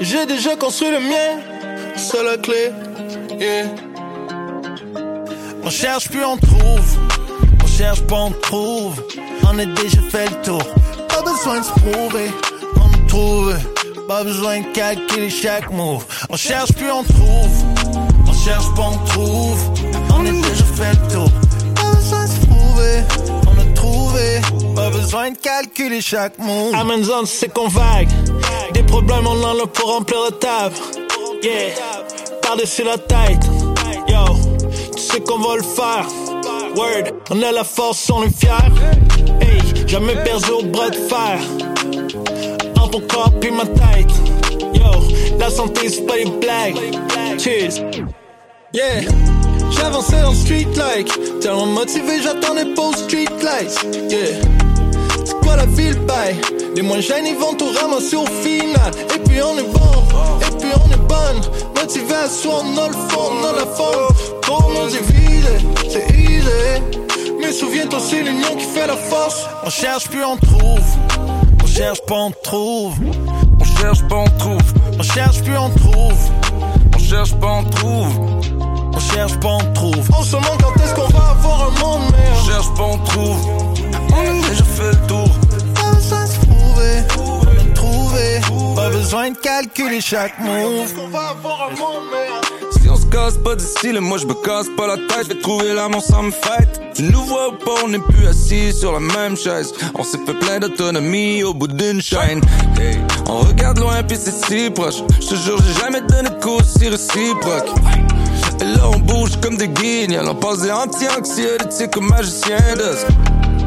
J'ai 0.00 0.26
déjà 0.26 0.56
construit 0.56 0.90
le 0.90 1.00
mien, 1.00 1.40
c'est 1.96 2.22
la 2.22 2.36
clé. 2.36 2.70
On 5.64 5.70
cherche 5.70 6.08
puis 6.08 6.20
on 6.24 6.36
trouve, 6.36 6.98
on 7.62 7.66
cherche 7.66 8.02
pas 8.02 8.16
on 8.16 8.30
trouve. 8.30 9.02
On 9.44 9.58
a 9.58 9.64
déjà 9.64 10.00
fait 10.10 10.28
le 10.30 10.42
tour, 10.42 10.62
pas 11.08 11.22
besoin 11.22 11.60
de 11.60 11.64
se 11.64 11.72
prouver, 11.72 12.30
on 12.76 12.88
nous 12.88 13.06
trouve. 13.08 13.54
Pas 14.08 14.24
besoin 14.24 14.60
de 14.60 14.66
calculer 14.74 15.30
chaque 15.30 15.70
move. 15.70 16.04
On 16.28 16.36
cherche 16.36 16.72
puis 16.72 16.90
on 16.90 17.02
trouve, 17.04 17.64
on 18.26 18.32
cherche 18.32 18.74
pas 18.74 18.90
on 18.92 18.98
trouve. 19.06 19.72
On 20.14 20.20
a 20.26 20.30
déjà 20.30 20.64
fait 20.64 20.92
le 20.92 21.12
tour, 21.12 21.30
pas 21.74 21.92
besoin 21.94 22.24
de 22.24 22.30
se 22.30 22.46
prouver, 22.46 23.04
on 23.46 23.60
a 23.60 23.74
trouvé. 23.74 24.40
Pas 24.74 24.90
besoin 24.90 25.30
de 25.30 25.36
calculer 25.36 26.00
chaque 26.00 26.38
move. 26.38 26.74
Amazon, 26.74 27.24
c'est 27.26 27.52
qu'on 27.52 27.68
vague. 27.68 28.08
Des 28.92 28.98
problèmes, 28.98 29.26
on 29.26 29.42
en 29.42 29.58
a 29.58 29.66
pour 29.66 29.88
remplir 29.88 30.20
la 30.20 30.30
table. 30.32 30.74
Yeah, 31.42 31.70
par-dessus 32.42 32.84
la 32.84 32.98
tête. 32.98 33.42
Yo, 34.06 34.36
tu 34.94 35.02
sais 35.02 35.20
qu'on 35.20 35.38
va 35.38 35.56
le 35.56 35.62
faire. 35.62 36.06
Word, 36.76 37.14
on 37.30 37.40
a 37.40 37.52
la 37.52 37.64
force, 37.64 38.10
on 38.10 38.22
est 38.22 38.38
fiers. 38.38 38.50
Hey, 39.40 39.88
jamais 39.88 40.14
perdu 40.16 40.50
au 40.50 40.62
bras 40.64 40.90
de 40.90 40.96
fer. 40.96 41.38
En 42.78 42.88
ton 42.88 43.00
corps 43.00 43.32
puis 43.40 43.50
ma 43.50 43.64
tête. 43.64 44.12
Yo, 44.74 44.84
la 45.38 45.48
santé, 45.48 45.88
c'est 45.88 46.04
pas 46.06 46.18
des 46.18 46.26
blagues. 46.26 46.76
Cheers. 47.38 47.82
Yeah, 48.74 49.10
j'avançais 49.70 50.22
en 50.22 50.34
street 50.34 50.68
like. 50.76 51.40
Tellement 51.40 51.64
motivé, 51.64 52.20
j'attendais 52.22 52.66
aux 52.78 52.92
street 52.92 53.24
lights. 53.42 54.10
Yeah. 54.10 54.38
C'est 55.24 55.40
quoi 55.40 55.56
la 55.56 55.64
ville 55.64 55.98
bail 56.00 56.36
Les 56.74 56.82
moins 56.82 57.00
jeunes 57.00 57.26
ils 57.26 57.36
vont 57.36 57.54
tout 57.54 57.70
ramasser 57.80 58.16
au 58.16 58.26
final. 58.26 58.90
Et 59.14 59.18
puis 59.18 59.42
on 59.42 59.58
est 59.58 59.62
bon, 59.62 60.04
et 60.40 60.56
puis 60.58 60.70
on 60.84 60.92
est 60.92 61.06
bonne. 61.06 61.40
Motivé 61.76 62.14
à 62.14 62.28
soi, 62.28 62.62
on 62.64 62.78
a 62.78 62.88
le 62.88 62.94
fond, 62.94 63.30
on 63.32 63.44
a 63.44 63.52
la 63.52 63.66
forme 63.66 64.14
Pour 64.42 64.70
nous 64.70 64.88
diviser, 64.88 65.58
c'est 65.88 66.10
easy. 66.18 66.82
Mais 67.40 67.52
souviens-toi 67.52 67.98
c'est 68.00 68.22
l'union 68.22 68.56
qui 68.56 68.64
fait 68.64 68.86
la 68.86 68.96
force. 68.96 69.46
On 69.64 69.70
cherche 69.70 70.08
puis 70.08 70.20
on 70.24 70.36
trouve. 70.36 70.84
On 71.62 71.66
cherche 71.66 72.00
pas 72.02 72.14
on 72.14 72.30
trouve. 72.30 72.94
On 73.60 73.64
cherche 73.64 74.02
pas 74.08 74.16
on 74.16 74.38
trouve. 74.38 74.72
On 74.98 75.02
cherche 75.02 75.42
puis 75.42 75.56
on 75.56 75.70
trouve. 75.70 76.30
On 76.94 76.98
cherche 76.98 77.34
pas 77.34 77.52
on 77.60 77.64
trouve. 77.64 78.42
On 78.94 79.00
cherche 79.00 79.38
pas, 79.40 79.48
on 79.48 79.72
trouve. 79.72 80.08
On 80.18 80.22
se 80.22 80.32
demande 80.32 80.62
quand 80.62 80.82
est-ce 80.82 80.94
qu'on 80.94 81.08
va 81.08 81.30
avoir 81.30 81.68
un 81.68 81.80
monde 81.80 82.12
meilleur. 82.12 82.36
On 82.36 82.46
cherche 82.46 82.74
pas, 82.74 82.82
on 82.82 82.98
trouve. 82.98 83.46
On 84.14 84.44
a 84.44 84.48
déjà 84.48 84.64
fait 84.64 84.90
le 84.90 85.06
tour. 85.06 85.21
A 86.82 87.74
trouvé. 87.74 88.40
Pas 88.74 88.90
besoin 88.90 89.30
de 89.30 89.36
calculer 89.36 90.00
chaque 90.00 90.38
move. 90.38 90.92
On 90.98 91.08
va 91.08 91.28
avoir 91.28 91.70
un 91.70 91.76
monde 91.78 92.04
meilleur. 92.10 92.40
Si 92.80 92.88
on 92.88 92.96
se 92.96 93.06
casse 93.06 93.36
pas 93.38 93.54
d'ici, 93.54 93.92
moi 94.00 94.18
je 94.18 94.26
me 94.26 94.34
casse 94.34 94.66
pas 94.76 94.86
la 94.86 94.96
tête. 94.96 95.24
Je 95.24 95.34
vais 95.34 95.40
trouver 95.40 95.72
l'amour 95.74 96.02
sans 96.02 96.24
me 96.24 96.30
fight. 96.30 96.80
Tu 96.94 97.04
nous 97.04 97.22
vois 97.24 97.48
ou 97.48 97.52
pas, 97.52 97.82
on 97.84 97.88
n'est 97.88 97.98
plus 97.98 98.26
assis 98.26 98.72
sur 98.72 98.92
la 98.92 99.00
même 99.00 99.36
chaise. 99.36 99.72
On 99.94 100.02
s'est 100.02 100.18
fait 100.26 100.34
plein 100.34 100.58
d'autonomie 100.58 101.42
au 101.44 101.54
bout 101.54 101.68
d'une 101.68 102.02
chaîne. 102.02 102.40
Hey, 102.78 102.98
on 103.28 103.40
regarde 103.40 103.78
loin 103.78 104.02
puis 104.02 104.18
c'est 104.20 104.44
si 104.46 104.70
proche. 104.70 105.02
Je 105.20 105.28
te 105.28 105.34
jure, 105.36 105.58
j'ai 105.66 105.80
jamais 105.80 106.00
donné 106.00 106.28
de 106.30 106.42
coup 106.42 106.58
si 106.64 106.88
réciproque. 106.88 107.70
Et 108.60 108.64
là 108.64 108.88
on 108.94 108.98
bouge 108.98 109.40
comme 109.40 109.56
des 109.56 109.68
guignols. 109.68 110.28
On 110.28 110.34
passe 110.34 110.60
des 110.60 110.70
anti-anxiolytiques 110.70 111.92
comme 111.92 112.08
magicien 112.08 112.58
d'os. 112.76 113.06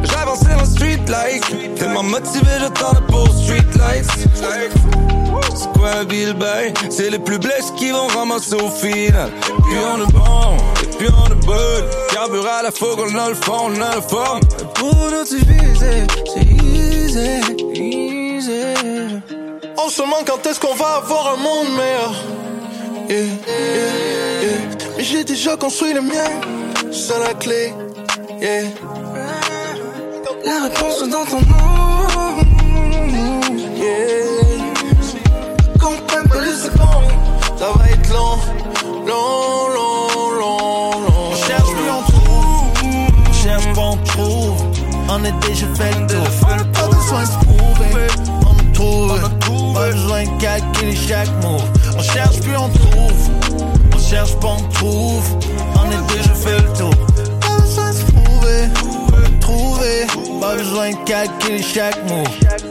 J'avançais 0.03 0.53
en 0.53 0.65
street 0.65 0.99
like 1.07 1.75
Tellement 1.75 2.03
motivé, 2.03 2.51
j'attendais 2.59 3.05
pour 3.07 3.27
street 3.29 3.65
lights 3.77 4.25
un 5.85 6.03
bill 6.05 6.35
C'est 6.89 7.09
les 7.09 7.19
plus 7.19 7.37
blesses 7.37 7.71
qui 7.77 7.91
vont 7.91 8.07
ramasser 8.07 8.55
au 8.55 8.69
final 8.69 9.29
Et 9.47 9.61
puis 9.61 9.77
on 9.77 10.03
est 10.03 10.11
bon, 10.11 10.57
et 10.83 10.97
puis 10.97 11.07
on 11.09 11.31
est 11.31 11.45
bon 11.45 11.53
Carbure 12.11 12.47
à 12.47 12.63
la 12.63 12.71
fois 12.71 12.95
qu'on 12.95 13.17
a 13.17 13.29
le 13.29 13.35
fond, 13.35 13.67
on 13.67 13.75
a 13.75 13.95
la 13.95 14.01
forme 14.01 14.41
Pour 14.75 14.95
nous 15.11 15.23
diviser, 15.23 16.07
c'est 16.33 16.63
easy, 16.63 17.41
easy. 17.73 19.21
On 19.77 19.89
se 19.89 20.01
demande 20.01 20.25
quand 20.25 20.45
est-ce 20.45 20.59
qu'on 20.59 20.75
va 20.75 21.01
avoir 21.03 21.33
un 21.33 21.37
monde 21.37 21.67
meilleur? 21.77 22.13
Yeah, 23.09 23.19
yeah, 23.19 24.41
yeah. 24.41 24.51
Mais 24.97 25.03
j'ai 25.03 25.23
déjà 25.23 25.57
construit 25.57 25.93
le 25.93 26.01
mien, 26.01 26.41
c'est 26.91 27.19
la 27.19 27.33
clé. 27.33 27.73
Yeah. 28.41 28.63
La 30.45 30.61
réponse 30.65 31.01
est 31.01 31.09
dans 31.09 31.25
ton 31.25 31.41
nom. 31.41 32.05
Yeah. 33.75 34.25
Comprends 35.79 36.23
pas 36.29 36.41
les 36.41 36.53
secondes, 36.53 37.11
ça 37.57 37.65
va 37.75 37.89
être 37.89 38.09
long, 38.13 38.37
long, 39.07 39.69
long, 39.73 40.29
long, 40.39 40.91
long. 41.01 41.31
On 41.31 41.35
cherche 41.35 41.63
plus 41.63 41.89
on 41.89 42.03
trouve, 42.11 42.73
on 43.27 43.33
cherche 43.33 43.73
pas 43.73 43.81
on 43.81 43.97
trouve. 43.97 44.63
On 45.09 45.23
a 45.23 45.31
déjà 45.47 45.65
fait 45.73 45.99
le 45.99 46.05
tour, 46.05 46.27
pas 46.73 46.87
besoin 46.89 47.21
de 47.21 47.27
se 47.27 47.37
prouver. 47.45 48.07
On 48.41 48.71
trouve, 48.73 49.19
pas 49.73 49.89
besoin 49.89 50.23
de 50.25 50.41
calculer 50.41 50.95
chaque 50.95 51.29
move. 51.41 51.63
On 51.97 52.03
cherche 52.03 52.39
plus 52.41 52.55
on 52.55 52.69
trouve, 52.69 53.29
on 53.95 53.99
cherche 53.99 54.35
pas 54.35 54.57
on 54.59 54.61
trouve. 54.73 55.37
On 55.75 55.87
a 55.89 56.13
déjà 56.13 56.33
fait 56.35 56.57
le 56.61 56.77
tour, 56.77 56.93
Trouver, 60.55 60.63
pas 60.63 60.63
besoin 60.63 60.91
de 60.91 61.03
calculer 61.05 61.61
chaque 61.61 62.03
move. 62.09 62.64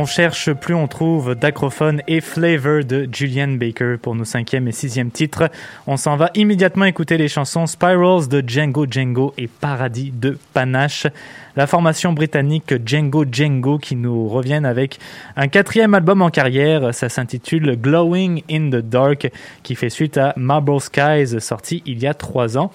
On 0.00 0.06
cherche 0.06 0.54
plus, 0.54 0.74
on 0.74 0.88
trouve 0.88 1.34
Dacrophone 1.34 2.00
et 2.08 2.22
Flavor 2.22 2.84
de 2.84 3.06
Julian 3.12 3.48
Baker 3.48 3.96
pour 4.00 4.14
nos 4.14 4.24
cinquième 4.24 4.66
et 4.66 4.72
sixième 4.72 5.10
titres. 5.10 5.50
On 5.86 5.98
s'en 5.98 6.16
va 6.16 6.30
immédiatement 6.34 6.86
écouter 6.86 7.18
les 7.18 7.28
chansons 7.28 7.66
Spirals 7.66 8.26
de 8.26 8.42
Django 8.46 8.86
Django 8.90 9.34
et 9.36 9.46
Paradis 9.46 10.10
de 10.10 10.38
Panache. 10.54 11.06
La 11.54 11.66
formation 11.66 12.14
britannique 12.14 12.72
Django 12.82 13.26
Django 13.30 13.76
qui 13.76 13.94
nous 13.94 14.26
reviennent 14.26 14.64
avec 14.64 14.98
un 15.36 15.48
quatrième 15.48 15.92
album 15.92 16.22
en 16.22 16.30
carrière. 16.30 16.94
Ça 16.94 17.10
s'intitule 17.10 17.76
Glowing 17.76 18.42
in 18.50 18.70
the 18.70 18.82
Dark 18.82 19.30
qui 19.62 19.74
fait 19.74 19.90
suite 19.90 20.16
à 20.16 20.32
Marble 20.38 20.80
Skies 20.80 21.42
sorti 21.42 21.82
il 21.84 21.98
y 21.98 22.06
a 22.06 22.14
trois 22.14 22.56
ans. 22.56 22.72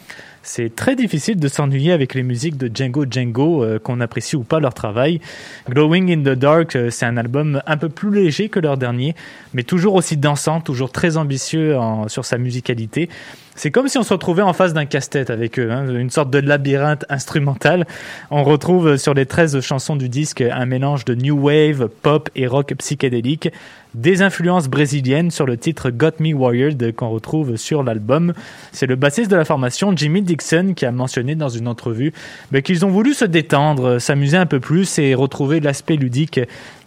C'est 0.47 0.75
très 0.75 0.95
difficile 0.95 1.39
de 1.39 1.47
s'ennuyer 1.47 1.91
avec 1.91 2.13
les 2.13 2.21
musiques 2.21 2.55
de 2.55 2.69
Django 2.71 3.05
Django, 3.09 3.63
euh, 3.63 3.79
qu'on 3.79 3.99
apprécie 3.99 4.35
ou 4.35 4.43
pas 4.43 4.59
leur 4.59 4.75
travail. 4.75 5.19
Glowing 5.67 6.11
in 6.13 6.21
the 6.21 6.37
Dark, 6.37 6.75
euh, 6.75 6.91
c'est 6.91 7.07
un 7.07 7.17
album 7.17 7.63
un 7.65 7.77
peu 7.77 7.89
plus 7.89 8.13
léger 8.13 8.47
que 8.49 8.59
leur 8.59 8.77
dernier, 8.77 9.15
mais 9.55 9.63
toujours 9.63 9.95
aussi 9.95 10.17
dansant, 10.17 10.61
toujours 10.61 10.91
très 10.91 11.17
ambitieux 11.17 11.75
sur 12.07 12.25
sa 12.25 12.37
musicalité. 12.37 13.09
C'est 13.57 13.71
comme 13.71 13.87
si 13.87 13.97
on 13.97 14.03
se 14.03 14.11
retrouvait 14.11 14.41
en 14.41 14.51
face 14.51 14.73
d'un 14.73 14.85
casse-tête 14.85 15.29
avec 15.29 15.57
eux, 15.59 15.71
hein, 15.71 15.87
une 15.87 16.09
sorte 16.09 16.29
de 16.29 16.39
labyrinthe 16.39 17.05
instrumental. 17.07 17.87
On 18.29 18.43
retrouve 18.43 18.97
sur 18.97 19.13
les 19.13 19.25
13 19.25 19.61
chansons 19.61 19.95
du 19.95 20.09
disque 20.09 20.41
un 20.41 20.65
mélange 20.65 21.05
de 21.05 21.15
new 21.15 21.39
wave, 21.39 21.87
pop 22.01 22.29
et 22.35 22.47
rock 22.47 22.73
psychédélique, 22.77 23.49
des 23.93 24.21
influences 24.21 24.67
brésiliennes 24.67 25.31
sur 25.31 25.45
le 25.45 25.55
titre 25.55 25.89
Got 25.89 26.19
Me 26.19 26.33
Wired 26.33 26.93
qu'on 26.95 27.09
retrouve 27.09 27.55
sur 27.55 27.81
l'album. 27.81 28.33
C'est 28.73 28.87
le 28.87 28.97
bassiste 28.97 29.31
de 29.31 29.37
la 29.37 29.45
formation, 29.45 29.95
Jimmy 29.95 30.21
Dixon, 30.21 30.73
qui 30.75 30.85
a 30.85 30.91
mentionné 30.91 31.35
dans 31.35 31.47
une 31.47 31.69
entrevue 31.69 32.11
ben, 32.51 32.61
qu'ils 32.61 32.85
ont 32.85 32.89
voulu 32.89 33.13
se 33.13 33.23
détendre, 33.23 33.99
s'amuser 33.99 34.35
un 34.35 34.45
peu 34.45 34.59
plus 34.59 34.99
et 34.99 35.15
retrouver 35.15 35.61
l'aspect 35.61 35.95
ludique 35.95 36.41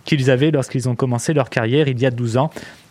qu'ils 0.04 0.30
avaient 0.30 0.50
lorsqu'ils 0.50 0.86
ont 0.86 0.94
commencé 0.94 1.32
leur 1.32 1.48
carrière 1.48 1.88
il 1.88 1.98
y 1.98 2.04
a 2.04 2.10
12 2.10 2.36
ans. 2.36 2.50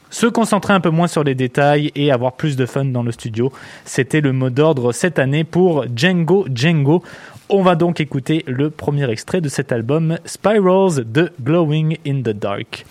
Se 0.10 0.26
concentrer 0.26 0.74
un 0.74 0.80
peu 0.80 0.90
moins 0.90 1.08
sur 1.08 1.24
les 1.24 1.36
détails 1.36 1.92
et 1.96 2.12
avoir 2.12 2.34
plus 2.34 2.56
de 2.56 2.66
fun 2.66 2.86
dans 2.86 3.04
le 3.04 3.12
studio, 3.12 3.52
c'était 3.86 4.22
le 4.22 4.32
mot 4.32 4.50
d'ordre 4.50 4.92
cette 4.92 5.20
année 5.20 5.44
pour 5.44 5.86
Django 5.94 6.48
Django. 6.54 7.04
On 7.50 7.62
va 7.62 7.76
donc 7.76 8.00
écouter 8.00 8.44
le 8.48 8.70
premier 8.70 9.10
extrait 9.10 9.42
de 9.42 9.50
cet 9.50 9.72
album, 9.72 10.18
Spirals 10.26 11.04
de 11.12 11.32
Glowing 11.42 11.98
in 12.06 12.22
the 12.22 12.30
Dark. 12.30 12.86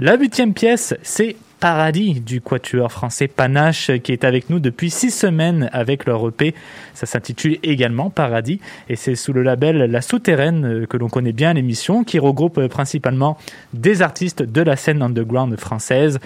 La 0.00 0.16
huitième 0.16 0.54
pièce, 0.54 0.94
c'est 1.02 1.36
Paradis 1.60 2.20
du 2.20 2.40
quatuor 2.40 2.92
français 2.92 3.26
Panache 3.26 3.90
qui 4.02 4.12
est 4.12 4.24
avec 4.24 4.48
nous 4.48 4.60
depuis 4.60 4.90
six 4.90 5.10
semaines 5.10 5.68
avec 5.72 6.06
leur 6.06 6.26
EP. 6.28 6.54
Ça 6.94 7.06
s'intitule 7.06 7.58
également 7.62 8.10
Paradis 8.10 8.60
et 8.88 8.96
c'est 8.96 9.16
sous 9.16 9.32
le 9.32 9.42
label 9.42 9.78
La 9.90 10.00
Souterraine 10.00 10.64
euh, 10.64 10.86
que 10.86 10.96
l'on 10.96 11.08
connaît 11.08 11.32
bien 11.32 11.52
l'émission 11.54 12.04
qui 12.04 12.18
regroupe 12.18 12.58
euh, 12.58 12.68
principalement 12.68 13.38
des 13.74 14.02
artistes 14.02 14.42
de 14.42 14.62
la 14.62 14.76
scène 14.76 15.02
underground 15.02 15.58
française. 15.58 16.20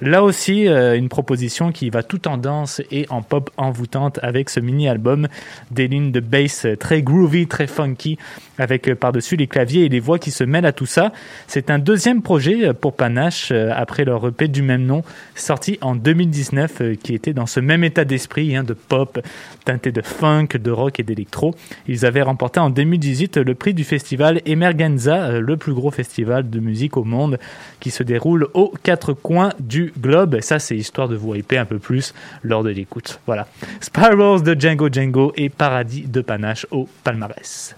Là 0.00 0.22
aussi, 0.22 0.68
euh, 0.68 0.96
une 0.96 1.08
proposition 1.08 1.72
qui 1.72 1.90
va 1.90 2.02
tout 2.02 2.28
en 2.28 2.36
danse 2.36 2.82
et 2.90 3.06
en 3.08 3.22
pop 3.22 3.50
envoûtante 3.56 4.18
avec 4.22 4.50
ce 4.50 4.60
mini-album, 4.60 5.28
des 5.70 5.88
lignes 5.88 6.12
de 6.12 6.20
bass 6.20 6.66
très 6.78 7.02
groovy, 7.02 7.46
très 7.46 7.66
funky, 7.66 8.18
avec 8.58 8.88
euh, 8.88 8.94
par-dessus 8.94 9.36
les 9.36 9.46
claviers 9.46 9.84
et 9.84 9.88
les 9.88 10.00
voix 10.00 10.18
qui 10.18 10.30
se 10.30 10.44
mêlent 10.44 10.66
à 10.66 10.72
tout 10.72 10.86
ça. 10.86 11.12
C'est 11.46 11.70
un 11.70 11.78
deuxième 11.78 12.22
projet 12.22 12.68
euh, 12.68 12.72
pour 12.72 12.94
Panache, 12.94 13.52
après 13.52 14.04
leur 14.04 14.26
EP 14.26 14.48
du 14.48 14.62
même 14.62 14.84
nom, 14.84 15.02
sorti 15.34 15.78
en 15.80 15.94
2019, 15.94 16.80
euh, 16.80 16.94
qui 16.94 17.14
était 17.14 17.32
dans 17.32 17.46
ce 17.46 17.60
même 17.60 17.84
état 17.84 18.04
d'esprit, 18.04 18.56
hein, 18.56 18.64
de 18.64 18.74
pop, 18.74 19.20
teinté 19.66 19.92
de 19.92 20.00
funk, 20.00 20.48
de 20.54 20.70
rock 20.70 20.98
et 21.00 21.02
d'électro. 21.02 21.54
Ils 21.86 22.06
avaient 22.06 22.22
remporté 22.22 22.58
en 22.60 22.70
2018 22.70 23.36
le 23.38 23.54
prix 23.54 23.74
du 23.74 23.84
festival 23.84 24.40
Emergenza, 24.46 25.24
euh, 25.26 25.40
le 25.40 25.56
plus 25.56 25.74
gros 25.74 25.90
festival 25.90 26.48
de 26.48 26.60
musique 26.60 26.96
au 26.96 27.04
monde, 27.04 27.38
qui 27.80 27.90
se 27.90 28.02
déroule 28.02 28.46
aux 28.54 28.72
quatre 28.82 29.12
coins 29.12 29.52
du 29.60 29.92
globe. 30.00 30.36
Et 30.36 30.40
ça, 30.40 30.58
c'est 30.58 30.76
histoire 30.76 31.08
de 31.08 31.16
vous 31.16 31.34
hyper 31.34 31.60
un 31.62 31.66
peu 31.66 31.78
plus 31.78 32.14
lors 32.42 32.62
de 32.62 32.70
l'écoute. 32.70 33.20
Voilà. 33.26 33.46
Spirals 33.80 34.42
de 34.42 34.58
Django 34.58 34.88
Django 34.90 35.32
et 35.36 35.48
Paradis 35.48 36.06
de 36.06 36.20
Panache 36.20 36.66
au 36.70 36.88
palmarès. 37.04 37.74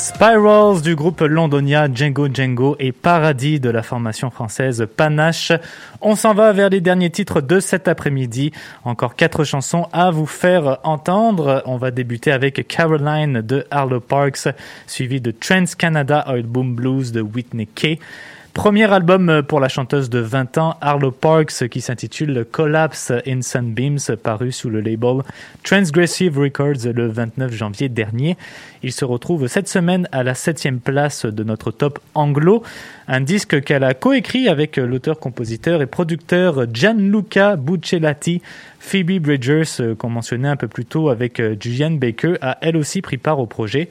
Spirals 0.00 0.80
du 0.80 0.96
groupe 0.96 1.20
londonia 1.20 1.86
Django 1.92 2.26
Django 2.32 2.74
et 2.78 2.90
Paradis 2.90 3.60
de 3.60 3.68
la 3.68 3.82
formation 3.82 4.30
française 4.30 4.86
Panache. 4.96 5.52
On 6.00 6.16
s'en 6.16 6.32
va 6.32 6.54
vers 6.54 6.70
les 6.70 6.80
derniers 6.80 7.10
titres 7.10 7.42
de 7.42 7.60
cet 7.60 7.86
après-midi. 7.86 8.50
Encore 8.84 9.14
quatre 9.14 9.44
chansons 9.44 9.88
à 9.92 10.10
vous 10.10 10.24
faire 10.24 10.78
entendre. 10.84 11.62
On 11.66 11.76
va 11.76 11.90
débuter 11.90 12.32
avec 12.32 12.66
Caroline 12.66 13.42
de 13.42 13.66
Arlo 13.70 14.00
Parks, 14.00 14.48
suivi 14.86 15.20
de 15.20 15.32
Trans 15.32 15.66
Canada 15.76 16.24
Oil 16.28 16.44
Boom 16.44 16.74
Blues 16.74 17.12
de 17.12 17.20
Whitney 17.20 17.66
Kay. 17.66 17.98
Premier 18.52 18.92
album 18.92 19.42
pour 19.46 19.60
la 19.60 19.68
chanteuse 19.68 20.10
de 20.10 20.18
20 20.18 20.58
ans, 20.58 20.76
Arlo 20.80 21.12
Parks, 21.12 21.68
qui 21.68 21.80
s'intitule 21.80 22.44
Collapse 22.50 23.12
in 23.26 23.42
Sunbeams, 23.42 23.98
paru 24.22 24.50
sous 24.50 24.68
le 24.68 24.80
label 24.80 25.22
Transgressive 25.62 26.36
Records 26.36 26.92
le 26.92 27.06
29 27.06 27.52
janvier 27.52 27.88
dernier. 27.88 28.36
Il 28.82 28.92
se 28.92 29.04
retrouve 29.04 29.46
cette 29.46 29.68
semaine 29.68 30.08
à 30.10 30.24
la 30.24 30.34
septième 30.34 30.80
place 30.80 31.26
de 31.26 31.44
notre 31.44 31.70
top 31.70 32.00
anglo, 32.14 32.64
un 33.06 33.20
disque 33.20 33.62
qu'elle 33.62 33.84
a 33.84 33.94
coécrit 33.94 34.48
avec 34.48 34.76
l'auteur, 34.76 35.20
compositeur 35.20 35.80
et 35.80 35.86
producteur 35.86 36.66
Gianluca 36.72 37.56
Buccellati. 37.56 38.42
Phoebe 38.80 39.20
Bridgers, 39.20 39.94
qu'on 39.98 40.10
mentionnait 40.10 40.48
un 40.48 40.56
peu 40.56 40.68
plus 40.68 40.86
tôt 40.86 41.08
avec 41.10 41.40
Julian 41.60 41.92
Baker, 41.92 42.34
a 42.40 42.58
elle 42.62 42.76
aussi 42.76 43.00
pris 43.00 43.18
part 43.18 43.38
au 43.38 43.46
projet. 43.46 43.88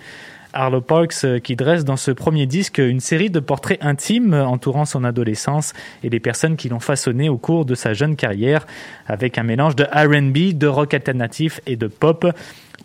Arlo 0.53 0.81
Parks 0.81 1.23
euh, 1.23 1.39
qui 1.39 1.55
dresse 1.55 1.85
dans 1.85 1.97
ce 1.97 2.11
premier 2.11 2.45
disque 2.45 2.79
une 2.79 2.99
série 2.99 3.29
de 3.29 3.39
portraits 3.39 3.77
intimes 3.81 4.33
entourant 4.33 4.85
son 4.85 5.03
adolescence 5.03 5.73
et 6.03 6.09
les 6.09 6.19
personnes 6.19 6.55
qui 6.55 6.69
l'ont 6.69 6.79
façonné 6.79 7.29
au 7.29 7.37
cours 7.37 7.65
de 7.65 7.75
sa 7.75 7.93
jeune 7.93 8.15
carrière 8.15 8.65
avec 9.07 9.37
un 9.37 9.43
mélange 9.43 9.75
de 9.75 9.83
R&B, 9.83 10.57
de 10.57 10.67
rock 10.67 10.93
alternatif 10.93 11.61
et 11.65 11.75
de 11.75 11.87
pop. 11.87 12.25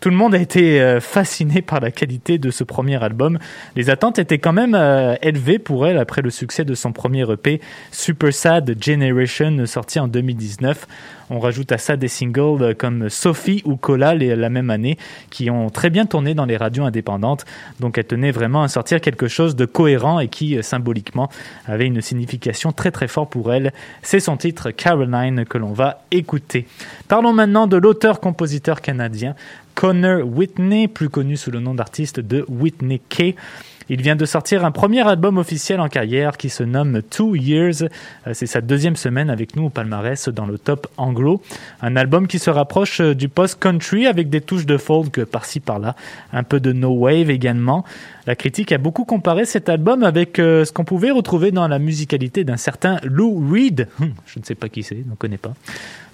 Tout 0.01 0.09
le 0.09 0.15
monde 0.15 0.35
a 0.35 0.39
été 0.39 0.81
euh, 0.81 0.99
fasciné 0.99 1.61
par 1.61 1.79
la 1.79 1.91
qualité 1.91 2.37
de 2.37 2.51
ce 2.51 2.63
premier 2.63 3.01
album. 3.01 3.39
Les 3.75 3.89
attentes 3.89 4.19
étaient 4.19 4.39
quand 4.39 4.53
même 4.53 4.75
euh, 4.75 5.15
élevées 5.21 5.59
pour 5.59 5.87
elle 5.87 5.97
après 5.97 6.21
le 6.21 6.29
succès 6.29 6.65
de 6.65 6.75
son 6.75 6.91
premier 6.91 7.29
EP 7.31 7.61
Super 7.91 8.33
Sad 8.33 8.75
Generation 8.81 9.65
sorti 9.65 9.99
en 9.99 10.07
2019. 10.07 10.87
On 11.29 11.39
rajoute 11.39 11.71
à 11.71 11.77
ça 11.77 11.97
des 11.97 12.07
singles 12.07 12.75
comme 12.75 13.09
Sophie 13.09 13.61
ou 13.65 13.77
Cola 13.77 14.13
la 14.13 14.49
même 14.49 14.69
année 14.69 14.97
qui 15.31 15.49
ont 15.49 15.69
très 15.69 15.89
bien 15.89 16.05
tourné 16.05 16.35
dans 16.35 16.45
les 16.45 16.57
radios 16.57 16.83
indépendantes. 16.83 17.45
Donc 17.79 17.97
elle 17.97 18.05
tenait 18.05 18.31
vraiment 18.31 18.61
à 18.61 18.67
sortir 18.67 19.01
quelque 19.01 19.27
chose 19.27 19.55
de 19.55 19.65
cohérent 19.65 20.19
et 20.19 20.27
qui 20.27 20.57
euh, 20.57 20.61
symboliquement 20.61 21.29
avait 21.65 21.87
une 21.87 22.01
signification 22.01 22.71
très 22.71 22.91
très 22.91 23.07
forte 23.07 23.31
pour 23.31 23.51
elle. 23.53 23.73
C'est 24.03 24.19
son 24.19 24.37
titre 24.37 24.71
Caroline 24.71 25.45
que 25.45 25.57
l'on 25.57 25.73
va 25.73 26.01
écouter. 26.11 26.67
Parlons 27.07 27.33
maintenant 27.33 27.67
de 27.67 27.77
l'auteur-compositeur 27.77 28.81
canadien 28.81 29.35
Connor 29.75 30.25
Whitney, 30.25 30.87
plus 30.87 31.09
connu 31.09 31.37
sous 31.37 31.51
le 31.51 31.59
nom 31.59 31.73
d'artiste 31.73 32.19
de 32.19 32.45
Whitney 32.47 33.01
Kay. 33.09 33.35
Il 33.87 34.01
vient 34.01 34.15
de 34.15 34.25
sortir 34.25 34.65
un 34.65 34.71
premier 34.71 35.07
album 35.07 35.37
officiel 35.37 35.79
en 35.79 35.89
carrière 35.89 36.37
qui 36.37 36.49
se 36.49 36.63
nomme 36.63 37.03
Two 37.03 37.35
Years. 37.35 37.83
Euh, 38.25 38.31
C'est 38.33 38.47
sa 38.47 38.61
deuxième 38.61 38.95
semaine 38.95 39.29
avec 39.29 39.55
nous 39.55 39.65
au 39.65 39.69
palmarès 39.69 40.27
dans 40.29 40.47
le 40.47 40.57
top 40.57 40.87
anglo. 40.97 41.41
Un 41.81 41.95
album 41.95 42.27
qui 42.27 42.39
se 42.39 42.49
rapproche 42.49 42.99
euh, 43.01 43.13
du 43.13 43.29
post-country 43.29 44.07
avec 44.07 44.29
des 44.29 44.41
touches 44.41 44.65
de 44.65 44.77
folk 44.77 45.23
par-ci 45.25 45.59
par-là. 45.59 45.95
Un 46.33 46.41
peu 46.41 46.59
de 46.59 46.71
no 46.71 46.89
wave 46.89 47.29
également. 47.29 47.85
La 48.27 48.35
critique 48.35 48.71
a 48.71 48.79
beaucoup 48.79 49.05
comparé 49.05 49.45
cet 49.45 49.69
album 49.69 50.01
avec 50.01 50.39
euh, 50.39 50.65
ce 50.65 50.71
qu'on 50.71 50.83
pouvait 50.83 51.11
retrouver 51.11 51.51
dans 51.51 51.67
la 51.67 51.77
musicalité 51.77 52.43
d'un 52.43 52.57
certain 52.57 52.97
Lou 53.03 53.47
Reed. 53.51 53.87
Hum, 54.01 54.13
Je 54.25 54.39
ne 54.39 54.43
sais 54.43 54.55
pas 54.55 54.67
qui 54.67 54.81
c'est, 54.81 54.95
je 54.95 55.09
ne 55.09 55.15
connais 55.15 55.37
pas. 55.37 55.53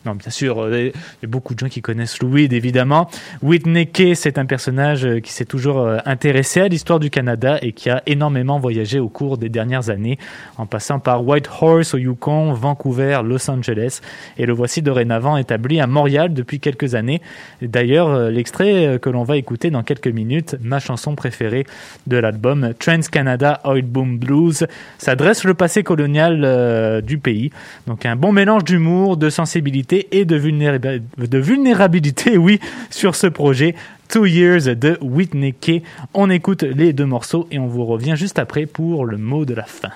Non, 0.04 0.16
bien 0.16 0.32
sûr, 0.32 0.60
euh, 0.60 0.88
il 0.88 0.92
y 1.22 1.26
a 1.26 1.28
beaucoup 1.28 1.54
de 1.54 1.60
gens 1.60 1.70
qui 1.70 1.82
connaissent 1.82 2.20
Lou 2.22 2.32
Reed, 2.32 2.54
évidemment. 2.54 3.08
Whitney 3.44 3.86
Kay, 3.86 4.16
c'est 4.16 4.40
un 4.40 4.46
personnage 4.48 5.06
euh, 5.06 5.20
qui 5.20 5.32
s'est 5.32 5.46
toujours 5.46 5.88
intéressé 6.06 6.60
à 6.62 6.68
l'histoire 6.68 7.00
du 7.00 7.10
Canada 7.12 7.60
et 7.62 7.72
qui 7.72 7.90
a 7.90 8.02
énormément 8.08 8.60
voyagé 8.60 9.00
au 9.00 9.10
cours 9.10 9.38
des 9.38 9.48
dernières 9.48 9.90
années, 9.90 10.18
en 10.58 10.66
passant 10.66 11.00
par 11.00 11.26
Whitehorse 11.26 11.94
au 11.94 11.98
Yukon, 11.98 12.52
Vancouver, 12.54 13.22
Los 13.24 13.50
Angeles. 13.50 14.02
Et 14.38 14.46
le 14.46 14.54
voici 14.54 14.82
dorénavant 14.82 15.38
établi 15.38 15.80
à 15.80 15.88
Montréal 15.88 16.34
depuis 16.34 16.60
quelques 16.60 16.96
années. 16.96 17.22
D'ailleurs, 17.62 18.32
l'extrait 18.32 18.98
que 19.00 19.10
l'on 19.10 19.24
va 19.24 19.38
écouter 19.38 19.70
dans 19.70 19.84
quelques 19.84 20.08
minutes, 20.08 20.56
ma 20.62 20.80
chanson 20.80 21.14
préférée 21.16 21.66
de 22.08 22.18
l'album 22.18 22.74
Trans 22.80 23.00
Canada 23.12 23.62
Oil 23.64 23.84
Boom 23.84 24.18
Blues, 24.18 24.66
s'adresse 24.98 25.44
le 25.44 25.54
passé 25.54 25.84
colonial 25.84 26.42
euh, 26.44 27.02
du 27.02 27.18
pays. 27.18 27.52
Donc 27.88 28.06
un 28.06 28.16
bon 28.16 28.32
mélange 28.32 28.64
d'humour, 28.64 29.18
de 29.18 29.30
sensibilité 29.30 30.08
et 30.12 30.26
de, 30.26 30.38
vulnéra- 30.38 30.80
de 30.80 31.38
vulnérabilité, 31.38 32.38
oui, 32.38 32.60
sur 32.90 33.16
ce 33.16 33.28
projet. 33.28 33.76
Two 34.10 34.26
Years 34.26 34.76
de 34.76 34.98
Whitney 35.02 35.54
Kay. 35.54 35.84
On 36.14 36.30
écoute 36.30 36.64
les 36.64 36.92
deux 36.92 37.06
morceaux 37.06 37.48
et 37.50 37.60
on 37.60 37.68
vous 37.68 37.86
revient 37.86 38.16
juste 38.18 38.40
après 38.40 38.66
pour 38.66 39.06
le 39.06 39.18
mot 39.18 39.46
de 39.46 39.54
la 39.54 39.64
fin. 39.64 39.92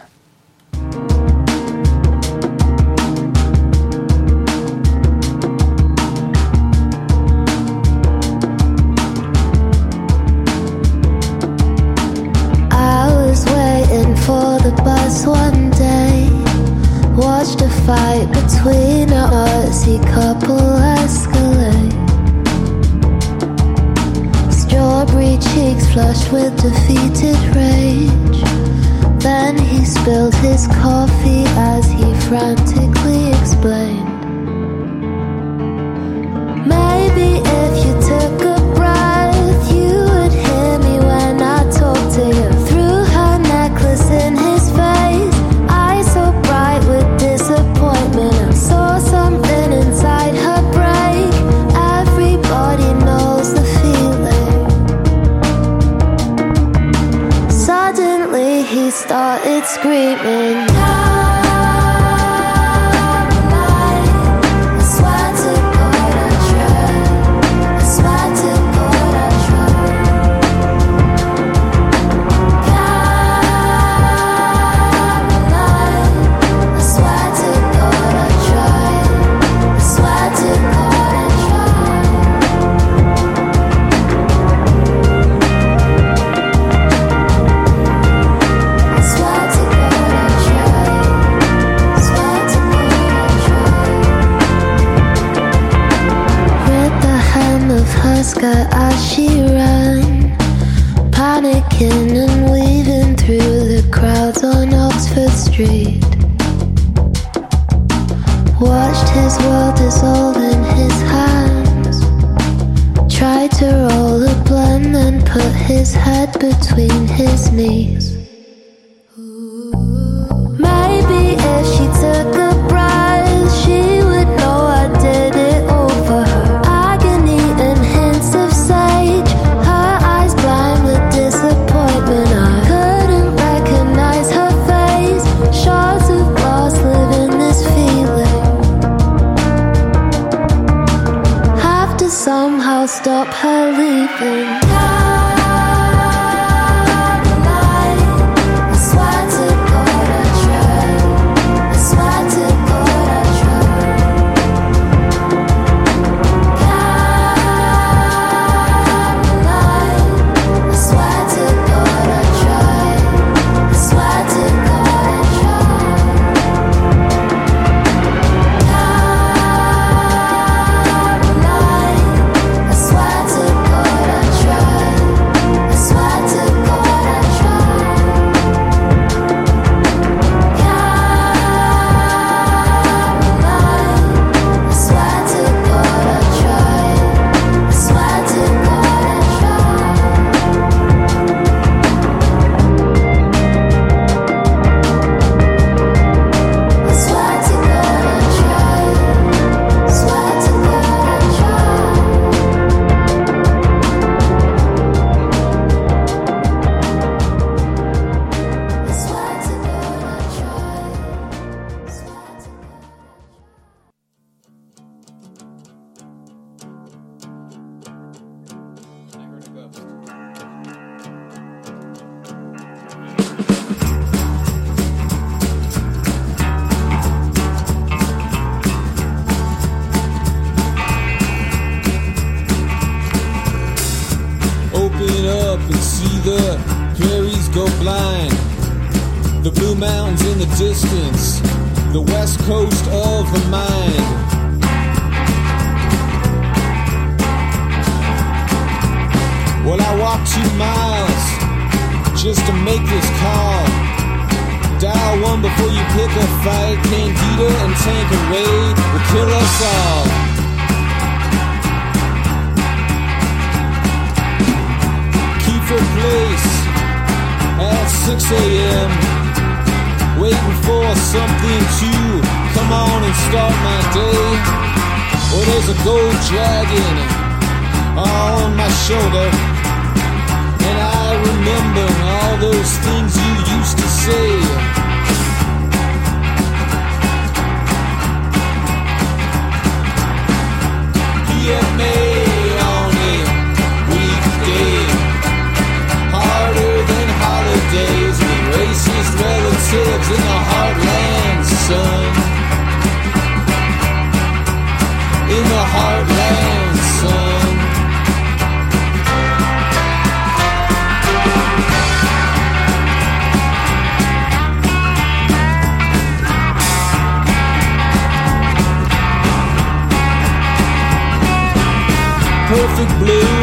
big 322.86 323.00
blue. 323.02 323.42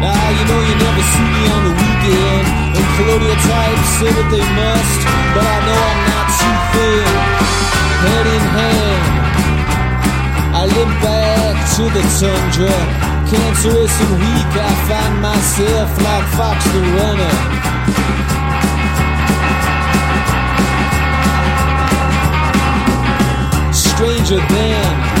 Now 0.00 0.24
you 0.36 0.44
know 0.48 0.60
you 0.68 0.74
never 0.76 1.02
see 1.12 1.28
me 1.36 1.42
on 1.54 1.62
the 1.68 1.74
weekend. 1.80 2.44
And 2.76 2.86
colonial 2.96 3.38
types 3.48 3.88
say 3.98 4.10
what 4.16 4.28
they 4.30 4.44
must, 4.60 5.00
but 5.34 5.44
I 5.44 5.58
know 5.66 5.80
I'm 5.90 6.02
not 6.12 6.26
too 6.40 6.56
thin. 6.72 7.12
Head 8.04 8.26
in 8.36 8.44
hand, 8.56 9.04
I 10.56 10.62
limp 10.76 10.94
back 11.04 11.56
to 11.76 11.82
the 11.96 12.04
tundra. 12.18 12.76
Cancerous 13.30 13.94
and 14.00 14.14
weak, 14.18 14.52
I 14.56 14.72
find 14.88 15.14
myself 15.22 15.90
like 16.02 16.26
Fox 16.36 16.64
the 16.72 16.80
Runner. 16.96 17.36
stranger 23.72 24.40
than 24.48 25.20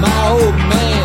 my 0.00 0.28
old 0.28 0.56
man. 0.70 0.99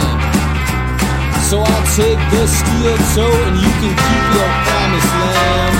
So 1.45 1.59
I'll 1.59 1.85
take 1.95 2.17
the 2.31 2.47
steel 2.47 2.97
toe 3.13 3.37
and 3.45 3.55
you 3.55 3.69
can 3.79 3.93
keep 3.93 4.25
your 4.33 4.49
promised 4.65 5.13
land. 5.21 5.75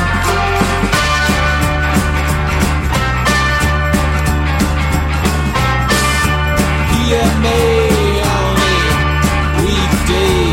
PMA 6.91 7.63
on 8.36 8.55
a 8.61 8.78
weekday, 9.66 10.45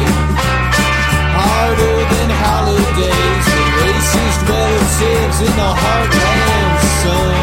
harder 1.37 1.99
than 2.13 2.31
holidays. 2.47 3.45
The 3.53 3.65
racist 3.85 4.41
relatives 4.49 5.39
in 5.41 5.53
the 5.61 5.71
heartland, 5.83 6.81
sun. 7.03 7.42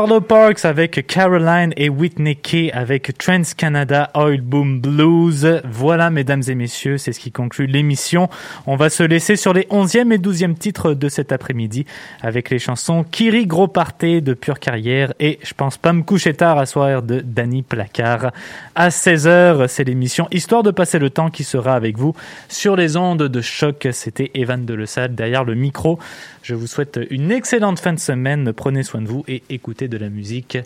Arlo 0.00 0.22
Parks 0.22 0.64
avec 0.64 1.06
Caroline 1.06 1.74
et 1.76 1.90
Whitney 1.90 2.34
Kay 2.34 2.72
avec 2.72 3.18
Trans 3.18 3.42
Canada 3.54 4.10
Oil 4.14 4.40
Boom 4.40 4.80
Blues. 4.80 5.60
Voilà, 5.70 6.08
mesdames 6.08 6.42
et 6.48 6.54
messieurs, 6.54 6.96
c'est 6.96 7.12
ce 7.12 7.20
qui 7.20 7.30
conclut 7.30 7.66
l'émission. 7.66 8.30
On 8.66 8.76
va 8.76 8.88
se 8.88 9.02
laisser 9.02 9.36
sur 9.36 9.52
les 9.52 9.64
11e 9.64 10.10
et 10.10 10.16
12e 10.16 10.54
titres 10.54 10.94
de 10.94 11.10
cet 11.10 11.32
après-midi 11.32 11.84
avec 12.22 12.48
les 12.48 12.58
chansons 12.58 13.04
Kiri 13.04 13.46
Gros 13.46 13.68
Parté 13.68 14.22
de 14.22 14.32
Pure 14.32 14.58
Carrière 14.58 15.12
et 15.20 15.38
Je 15.42 15.52
pense 15.52 15.76
pas 15.76 15.92
me 15.92 16.02
coucher 16.02 16.32
tard 16.32 16.56
à 16.56 16.64
soir 16.64 17.02
de 17.02 17.20
Danny 17.20 17.60
Placard. 17.60 18.32
À 18.74 18.88
16h, 18.88 19.68
c'est 19.68 19.84
l'émission 19.84 20.28
Histoire 20.30 20.62
de 20.62 20.70
passer 20.70 20.98
le 20.98 21.10
temps 21.10 21.28
qui 21.28 21.44
sera 21.44 21.74
avec 21.74 21.98
vous 21.98 22.14
sur 22.48 22.74
les 22.74 22.96
ondes 22.96 23.24
de 23.24 23.40
choc. 23.42 23.86
C'était 23.92 24.30
Evan 24.32 24.64
de 24.64 24.72
Le 24.72 24.86
Salle 24.86 25.14
derrière 25.14 25.44
le 25.44 25.54
micro. 25.54 25.98
Je 26.42 26.54
vous 26.54 26.66
souhaite 26.66 26.98
une 27.10 27.30
excellente 27.30 27.78
fin 27.78 27.92
de 27.92 27.98
semaine. 27.98 28.52
Prenez 28.52 28.82
soin 28.82 29.02
de 29.02 29.08
vous 29.08 29.24
et 29.28 29.42
écoutez 29.50 29.88
de 29.88 29.98
la 29.98 30.08
musique. 30.08 30.58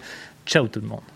Ciao 0.47 0.69
tout 0.69 0.81
le 0.81 0.87
monde. 0.87 1.14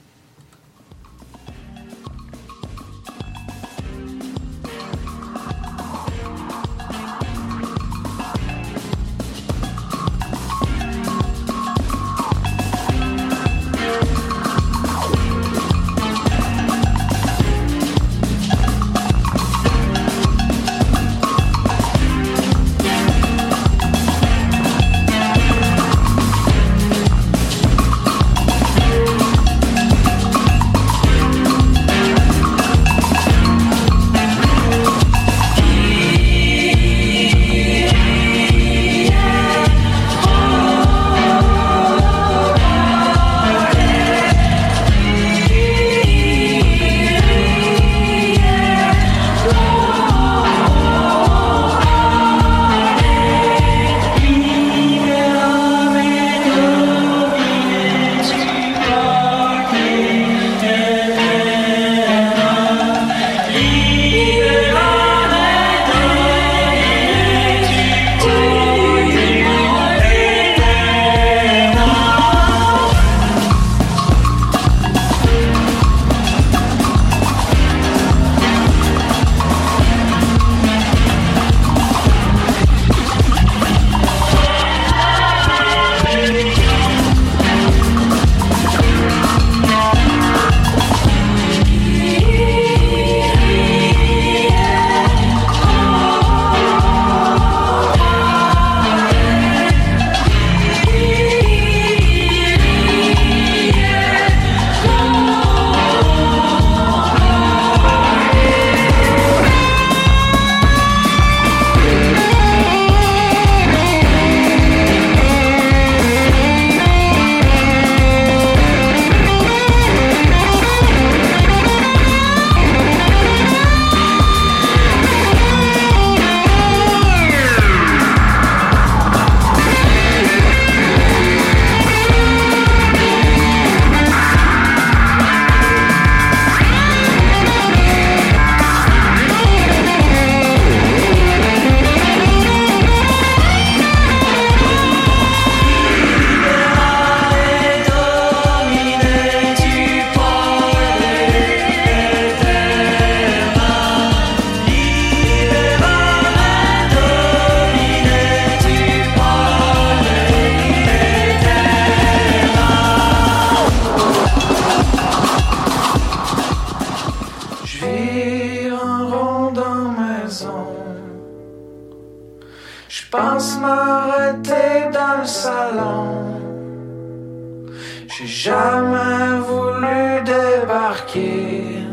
J'ai 178.10 178.26
jamais 178.26 179.38
voulu 179.46 180.22
débarquer. 180.24 181.84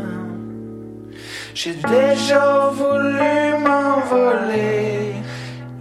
J'ai 1.54 1.74
déjà 1.74 2.70
voulu 2.72 3.58
m'envoler. 3.64 5.12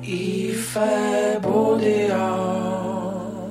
Il 0.04 0.54
fait 0.54 1.40
beau 1.42 1.78
dehors. 1.78 3.50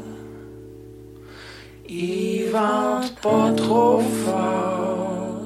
Il 1.88 2.50
vente 2.50 3.14
pas 3.20 3.50
trop 3.56 4.00
fort. 4.00 5.40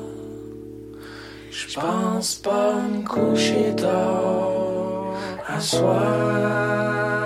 Je 1.51 1.75
pense 1.75 2.35
pas 2.35 2.75
me 2.75 3.07
coucher 3.07 3.75
tard 3.77 5.15
à 5.47 5.61
soir. 5.61 7.18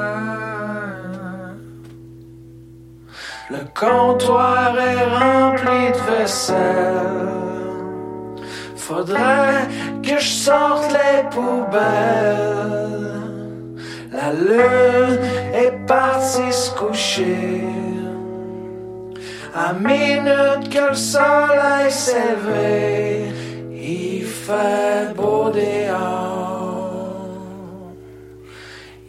Comptoir 3.75 4.77
est 4.79 5.05
rempli 5.19 5.93
de 5.93 5.99
vaisselle. 6.11 7.33
Faudrait 8.77 9.69
que 10.03 10.19
je 10.19 10.29
sorte 10.29 10.93
les 10.93 11.23
poubelles. 11.31 12.93
La 14.13 14.33
lune 14.33 15.19
est 15.55 15.87
partie 15.87 16.53
se 16.53 16.71
coucher. 16.73 17.65
À 19.55 19.73
minute 19.73 20.69
que 20.71 20.89
le 20.91 20.95
soleil 20.95 21.91
s'éveille, 21.91 23.33
il 23.73 24.25
fait 24.25 25.15
beau 25.15 25.51
dehors. 25.51 26.73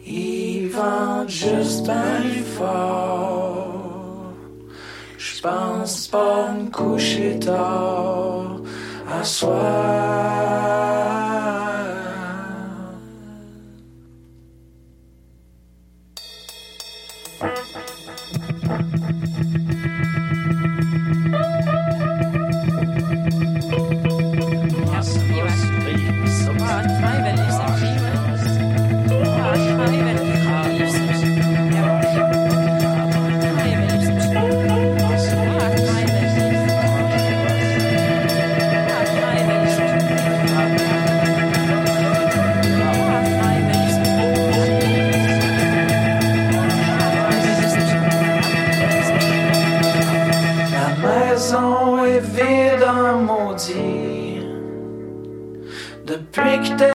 Il 0.06 0.68
vente 0.68 1.28
juste 1.28 1.84
bien 1.84 2.42
fort. 2.56 3.73
Pense 5.44 6.08
pas 6.08 6.52
me 6.52 6.70
coucher 6.70 7.38
tard 7.38 8.56
à 9.12 9.22
soir. 9.22 10.93